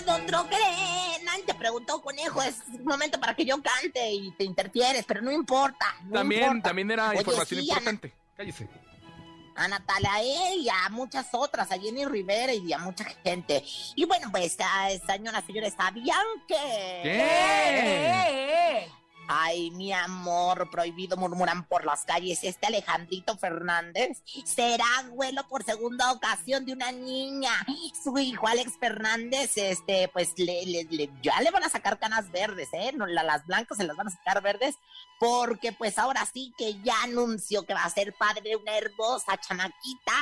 otro 0.06 0.46
creen. 0.48 1.24
Nadie 1.24 1.44
te 1.44 1.54
preguntó, 1.54 2.00
conejo, 2.02 2.42
es 2.42 2.56
momento 2.84 3.18
para 3.18 3.34
que 3.34 3.44
yo 3.44 3.56
cante 3.62 4.12
y 4.12 4.30
te 4.32 4.44
interfieres, 4.44 5.04
pero 5.06 5.22
no 5.22 5.32
importa. 5.32 5.86
no 6.04 6.12
También, 6.18 6.42
importa. 6.42 6.68
también 6.68 6.90
era 6.90 7.08
Oye, 7.08 7.18
información 7.18 7.60
sí, 7.60 7.66
importante. 7.68 8.12
Cállese. 8.36 8.68
a 9.56 9.68
Natalia 9.68 10.22
E 10.22 10.56
y 10.56 10.68
a 10.68 10.88
muchas 10.90 11.28
otras, 11.32 11.70
a 11.72 11.78
Jenny 11.78 12.04
Rivera 12.04 12.52
y 12.52 12.72
a 12.72 12.78
mucha 12.78 13.04
gente. 13.24 13.64
Y 13.94 14.04
bueno, 14.04 14.28
pues, 14.30 14.56
a, 14.60 14.88
señoras 15.06 15.42
y 15.44 15.46
señores, 15.46 15.74
¿sabían 15.76 16.26
que? 16.46 17.00
¿Qué? 17.02 17.93
Mi 19.74 19.92
amor, 19.92 20.70
prohibido 20.70 21.16
murmuran 21.16 21.64
por 21.66 21.84
las 21.84 22.04
calles. 22.04 22.40
Este 22.42 22.66
Alejandrito 22.66 23.36
Fernández 23.36 24.22
será 24.44 24.84
abuelo 24.98 25.46
por 25.48 25.62
segunda 25.64 26.12
ocasión 26.12 26.64
de 26.66 26.72
una 26.72 26.92
niña. 26.92 27.52
Su 28.02 28.18
hijo 28.18 28.46
Alex 28.48 28.72
Fernández, 28.78 29.56
este, 29.56 30.08
pues 30.08 30.32
le, 30.38 30.64
le- 30.66 30.84
le- 30.90 31.10
ya 31.22 31.40
le 31.40 31.50
van 31.50 31.64
a 31.64 31.68
sacar 31.68 31.98
canas 31.98 32.30
verdes, 32.30 32.68
¿eh? 32.72 32.92
No, 32.94 33.06
la- 33.06 33.22
las 33.22 33.46
blancas 33.46 33.78
se 33.78 33.84
las 33.84 33.96
van 33.96 34.08
a 34.08 34.10
sacar 34.10 34.42
verdes 34.42 34.76
porque 35.18 35.72
pues 35.72 35.98
ahora 35.98 36.26
sí 36.32 36.54
que 36.56 36.80
ya 36.82 37.02
anunció 37.02 37.64
que 37.64 37.74
va 37.74 37.84
a 37.84 37.90
ser 37.90 38.14
padre 38.14 38.50
de 38.50 38.56
una 38.56 38.76
hermosa 38.76 39.36
chamaquita. 39.38 40.12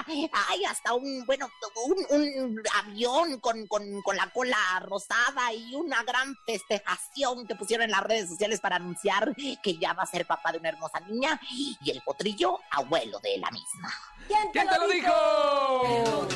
Ay, 0.48 0.64
hasta 0.64 0.94
un, 0.94 1.24
bueno, 1.26 1.48
un, 1.86 2.06
un 2.10 2.62
avión 2.82 3.40
con, 3.40 3.66
con, 3.66 4.02
con 4.02 4.16
la 4.16 4.30
cola 4.30 4.56
rosada 4.80 5.52
y 5.52 5.74
una 5.74 6.02
gran 6.04 6.36
festejación 6.46 7.46
que 7.46 7.54
pusieron 7.54 7.84
en 7.84 7.90
las 7.90 8.02
redes 8.02 8.28
sociales 8.28 8.60
para 8.60 8.78
confesar 8.78 9.34
que 9.62 9.78
ya 9.78 9.92
va 9.92 10.02
a 10.02 10.06
ser 10.06 10.26
papá 10.26 10.52
de 10.52 10.58
una 10.58 10.68
hermosa 10.68 11.00
niña 11.00 11.40
y 11.50 11.90
el 11.90 12.00
potrillo 12.02 12.58
abuelo 12.70 13.18
de 13.20 13.38
la 13.38 13.50
misma. 13.50 13.92
¿Quién 14.26 14.52
te, 14.52 14.60
¿Quién 14.60 14.68
te 14.68 14.78
lo 14.78 14.88
dijo? 14.88 16.28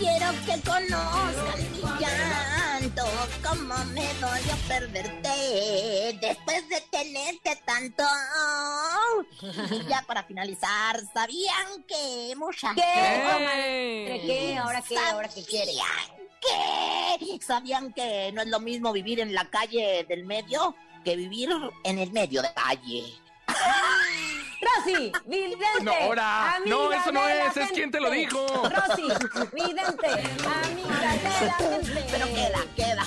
Quiero 0.00 0.28
que 0.46 0.58
conozcan 0.62 1.72
mi 1.72 1.82
llanto, 2.00 3.04
cómo 3.46 3.74
me 3.92 4.14
dolió 4.14 4.56
perderte 4.66 6.18
después 6.18 6.66
de 6.70 6.80
tenerte 6.90 7.54
tanto. 7.66 8.02
Y 9.42 9.86
ya 9.86 10.02
para 10.06 10.22
finalizar, 10.22 11.02
¿sabían 11.12 11.84
que 11.86 12.34
mucha 12.34 12.74
¿Qué? 12.74 13.22
comadre? 13.30 14.22
¿Qué? 14.24 14.56
¿Ahora 14.56 14.82
qué? 14.88 14.96
¿Ahora 14.96 15.28
qué 15.28 15.44
quiere? 15.44 15.72
¿Qué? 16.40 17.38
¿Sabían 17.46 17.92
que 17.92 18.32
no 18.32 18.40
es 18.40 18.48
lo 18.48 18.58
mismo 18.58 18.94
vivir 18.94 19.20
en 19.20 19.34
la 19.34 19.50
calle 19.50 20.06
del 20.08 20.24
medio 20.24 20.74
que 21.04 21.14
vivir 21.14 21.50
en 21.84 21.98
el 21.98 22.10
medio 22.10 22.40
de 22.40 22.48
la 22.48 22.54
calle? 22.54 23.04
Rosy, 24.76 25.12
vidente. 25.26 25.82
No, 25.82 25.92
ahora. 25.92 26.58
No, 26.66 26.92
eso 26.92 27.12
no 27.12 27.26
es, 27.28 27.56
es 27.56 27.70
quien 27.72 27.90
te 27.90 28.00
lo 28.00 28.10
dijo. 28.10 28.46
Rosy, 28.46 29.08
vidente, 29.52 30.08
amiga 30.46 31.00
de 31.00 31.46
la 31.46 31.54
gente. 31.54 32.06
Pero 32.10 32.26
queda, 32.26 32.64
queda. 32.76 33.04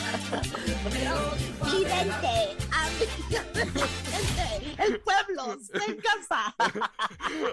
Vidente, 1.63 2.57
amiga 2.71 3.43
de 3.53 3.65
la 3.65 3.71
gente. 3.71 4.63
El 4.77 4.99
pueblo 4.99 5.57
se 5.61 5.97
casa. 5.97 6.55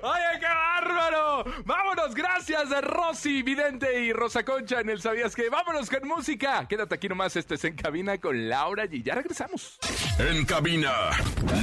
¡Oye, 0.02 0.40
qué 0.40 0.46
bárbaro! 0.46 1.44
¡Vámonos! 1.64 2.14
Gracias 2.14 2.72
a 2.72 2.80
Rosy, 2.80 3.42
Vidente 3.42 4.00
y 4.00 4.12
Rosa 4.12 4.44
Concha 4.44 4.80
en 4.80 4.88
el 4.88 5.00
¿Sabías 5.00 5.36
que 5.36 5.48
Vámonos 5.50 5.90
con 5.90 6.08
música. 6.08 6.66
Quédate 6.66 6.94
aquí 6.94 7.08
nomás, 7.08 7.36
este 7.36 7.54
es 7.54 7.64
En 7.64 7.76
Cabina 7.76 8.18
con 8.18 8.48
Laura 8.48 8.86
y 8.90 9.02
ya 9.02 9.14
regresamos. 9.14 9.78
En 10.18 10.44
cabina, 10.44 11.10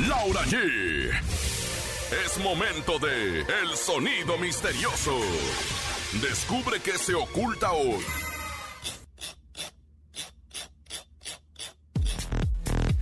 Laura 0.08 0.42
G. 0.44 1.57
Es 2.12 2.38
momento 2.38 3.00
de 3.00 3.42
El 3.42 3.76
Sonido 3.76 4.38
Misterioso. 4.38 5.18
Descubre 6.22 6.80
qué 6.80 6.98
se 6.98 7.14
oculta 7.14 7.72
hoy. 7.74 8.04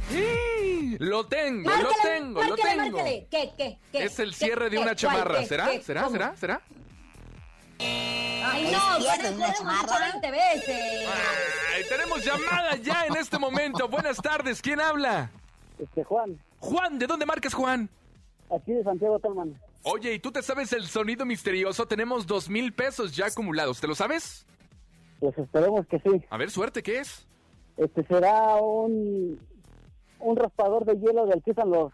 ¡Sí! 0.10 0.98
Lo 1.00 1.26
tengo, 1.26 1.70
lo 1.70 1.76
Márcale, 1.78 1.96
tengo, 2.04 2.44
lo 2.44 2.56
tengo. 2.56 2.92
márcale. 2.98 3.28
¿Qué, 3.30 3.54
qué, 3.58 3.78
qué? 3.92 4.04
Es 4.06 4.20
el 4.20 4.32
¿Qué, 4.32 4.46
cierre 4.46 4.70
de 4.70 4.78
una 4.78 4.96
chamarra. 4.96 5.44
¿Será? 5.46 5.70
qué, 5.72 5.82
¿Será? 5.82 6.04
cómo? 6.04 6.14
¿Será? 6.14 6.36
¿Será? 6.38 6.62
Ay, 7.80 8.66
¿El 8.68 8.72
no, 8.72 9.02
cierre 9.02 9.30
de 9.30 9.36
una 9.36 9.54
chamarra? 9.54 10.00
20 10.12 10.32
veces. 10.32 11.10
Ay, 11.76 11.84
tenemos 11.90 12.24
llamada 12.24 12.76
ya 12.78 13.06
en 13.08 13.16
este 13.18 13.38
momento. 13.38 13.88
Buenas 13.88 14.18
tardes, 14.18 14.62
¿quién 14.62 14.80
habla? 14.80 15.30
Este, 15.80 16.04
Juan, 16.04 16.40
Juan, 16.60 16.98
¿de 17.00 17.08
dónde 17.08 17.26
marcas, 17.26 17.54
Juan? 17.54 17.90
Aquí 18.50 18.74
de 18.74 18.84
Santiago 18.84 19.20
Talman. 19.20 19.60
Oye, 19.84 20.14
¿y 20.14 20.20
tú 20.20 20.32
te 20.32 20.42
sabes 20.42 20.74
el 20.74 20.86
sonido 20.88 21.26
misterioso? 21.26 21.88
Tenemos 21.88 22.26
dos 22.26 22.50
mil 22.50 22.74
pesos 22.74 23.16
ya 23.16 23.28
acumulados. 23.28 23.80
¿Te 23.80 23.88
lo 23.88 23.96
sabes? 23.96 24.46
Pues 25.20 25.38
esperemos 25.38 25.86
que 25.88 26.00
sí. 26.00 26.10
A 26.30 26.38
ver, 26.38 26.50
suerte, 26.52 26.82
¿qué 26.84 27.00
es? 27.00 27.26
Este 27.78 28.04
será 28.06 28.56
un 28.56 29.40
un 30.20 30.36
raspador 30.38 30.86
de 30.86 30.96
hielo 30.96 31.26
del 31.28 31.44
que 31.44 31.52
usan 31.52 31.70
los 31.70 31.92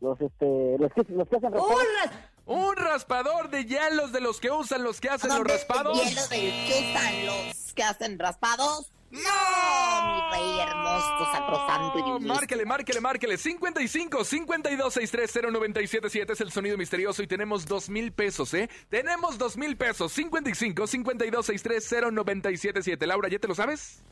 los 0.00 0.20
este 0.20 0.76
los 0.78 0.92
que, 0.92 1.02
los 1.12 1.28
que 1.28 1.36
hacen 1.36 1.52
Un 1.52 1.58
raspados. 1.58 1.82
ras- 2.04 2.12
Un 2.46 2.76
raspador 2.76 3.50
de 3.50 3.64
hielos 3.64 4.12
de 4.12 4.20
los 4.20 4.40
que 4.40 4.50
usan 4.50 4.82
los 4.84 5.00
que 5.00 5.08
hacen 5.08 5.28
los 5.30 5.38
¿Dónde 5.38 5.52
raspados. 5.52 5.98
el 6.00 6.08
hielo 6.08 6.28
del 6.28 6.50
que 6.68 6.90
usan 6.92 7.26
los 7.26 7.74
que 7.74 7.82
hacen 7.82 8.18
raspados? 8.18 8.92
¡No! 9.10 9.20
Mi 9.20 10.20
rey 10.32 10.60
hermoso, 10.60 11.32
sacrosanto 11.32 11.98
y 11.98 12.02
divinísimo. 12.02 12.34
Márquele, 12.34 12.64
márquele, 12.66 13.00
márquele. 13.00 13.36
55 13.38 14.24
52 14.24 14.94
630 14.94 15.50
977 15.50 16.32
es 16.32 16.40
el 16.40 16.52
sonido 16.52 16.76
misterioso 16.76 17.22
y 17.22 17.26
tenemos 17.26 17.66
dos 17.66 17.88
mil 17.88 18.12
pesos, 18.12 18.52
¿eh? 18.54 18.68
Tenemos 18.88 19.38
dos 19.38 19.56
mil 19.56 19.76
pesos. 19.76 20.12
55 20.12 20.86
52 20.86 21.46
630 21.46 22.10
977 22.10 23.06
Laura, 23.06 23.28
¿ya 23.28 23.38
te 23.38 23.48
lo 23.48 23.54
sabes? 23.54 24.02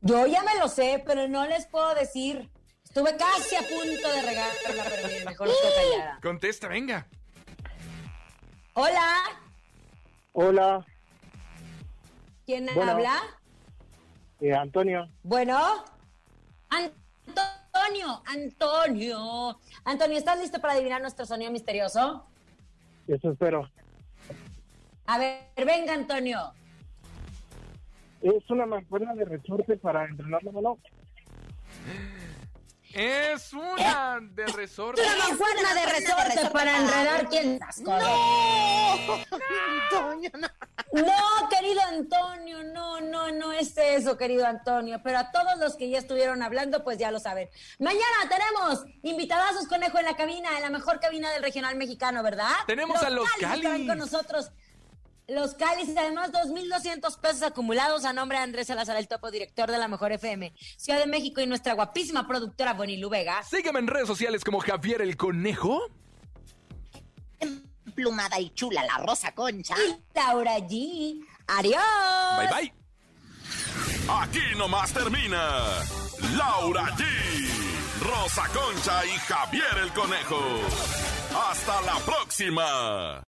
Yo 0.00 0.26
ya 0.26 0.42
me 0.42 0.56
lo 0.58 0.68
sé, 0.68 1.02
pero 1.06 1.28
no 1.28 1.46
les 1.46 1.66
puedo 1.66 1.94
decir. 1.94 2.48
Estuve 2.84 3.16
casi 3.16 3.56
a 3.56 3.60
punto 3.60 4.08
de 4.12 4.22
regarla, 4.22 4.84
pero 4.90 5.24
mejor 5.30 5.48
estoy 5.48 5.70
callada. 5.76 6.18
Contesta, 6.22 6.68
venga. 6.68 7.06
Hola, 8.74 9.22
Hola, 10.32 10.86
¿quién 12.46 12.66
Bueno. 12.74 12.92
habla? 12.92 13.22
Eh, 14.42 14.54
Antonio. 14.54 15.08
Bueno, 15.22 15.56
Antonio, 16.68 18.22
Antonio. 18.26 19.58
Antonio, 19.84 20.18
¿estás 20.18 20.40
listo 20.40 20.60
para 20.60 20.74
adivinar 20.74 21.00
nuestro 21.00 21.24
sonido 21.24 21.52
misterioso? 21.52 22.26
Eso 23.06 23.30
espero. 23.30 23.70
A 25.06 25.18
ver, 25.18 25.40
venga, 25.56 25.94
Antonio. 25.94 26.52
Es 28.20 28.48
una 28.50 28.66
mancuerna 28.66 29.14
de 29.14 29.24
resorte 29.24 29.76
para 29.76 30.04
entrenar 30.04 30.42
la 30.42 30.52
mano. 30.52 30.78
Es 32.94 33.52
una 33.52 34.18
de 34.20 34.46
resorte. 34.46 35.00
Una 35.00 35.28
mancuerna 35.28 35.74
de 35.74 35.86
resorte 35.86 36.50
para 36.50 36.76
enredar 36.76 37.28
quién 37.28 37.58
cosas. 37.84 38.02
Antonio, 39.90 40.30
no. 40.34 40.48
No, 40.92 41.48
querido 41.48 41.80
Antonio, 41.88 42.62
no, 42.64 43.00
no, 43.00 43.32
no 43.32 43.52
es 43.52 43.76
eso, 43.78 44.18
querido 44.18 44.46
Antonio. 44.46 45.00
Pero 45.02 45.18
a 45.18 45.30
todos 45.32 45.58
los 45.58 45.76
que 45.76 45.88
ya 45.88 45.98
estuvieron 45.98 46.42
hablando, 46.42 46.84
pues 46.84 46.98
ya 46.98 47.10
lo 47.10 47.18
saben. 47.18 47.48
Mañana 47.78 48.28
tenemos 48.28 48.84
invitadazos 49.02 49.66
conejo 49.68 49.98
en 49.98 50.04
la 50.04 50.16
cabina, 50.16 50.50
en 50.56 50.62
la 50.62 50.70
mejor 50.70 51.00
cabina 51.00 51.30
del 51.30 51.42
regional 51.42 51.76
mexicano, 51.76 52.22
¿verdad? 52.22 52.52
Tenemos 52.66 53.02
a 53.02 53.08
los 53.08 53.26
estarán 53.34 53.62
Calis. 53.62 53.88
con 53.88 53.98
nosotros. 53.98 54.50
Los 55.28 55.54
Calis 55.54 55.88
y 55.88 55.96
además 55.96 56.32
2.200 56.32 57.18
pesos 57.20 57.42
acumulados 57.42 58.04
a 58.04 58.12
nombre 58.12 58.38
de 58.38 58.44
Andrés 58.44 58.66
Salazar, 58.66 58.96
el 58.96 59.08
topo 59.08 59.30
director 59.30 59.70
de 59.70 59.78
la 59.78 59.88
Mejor 59.88 60.12
FM, 60.12 60.52
Ciudad 60.76 60.98
de 60.98 61.06
México 61.06 61.40
y 61.40 61.46
nuestra 61.46 61.74
guapísima 61.74 62.26
productora 62.26 62.74
Bonilu 62.74 63.08
Vega. 63.08 63.42
Sígueme 63.44 63.78
en 63.78 63.86
redes 63.86 64.08
sociales 64.08 64.44
como 64.44 64.60
Javier 64.60 65.00
el 65.00 65.16
Conejo. 65.16 65.80
Plumada 67.94 68.40
y 68.40 68.50
chula 68.50 68.84
la 68.84 68.98
rosa 68.98 69.32
concha. 69.32 69.74
Y 69.78 70.02
Laura 70.14 70.58
G. 70.58 71.24
Adiós. 71.46 71.82
Bye 72.38 72.48
bye. 72.48 72.74
Aquí 74.08 74.40
nomás 74.56 74.92
termina 74.92 75.62
Laura 76.36 76.86
G, 76.96 77.04
Rosa 78.00 78.48
Concha 78.48 79.06
y 79.06 79.10
Javier 79.10 79.78
el 79.82 79.92
Conejo. 79.92 80.40
Hasta 81.48 81.80
la 81.82 81.98
próxima. 82.00 83.22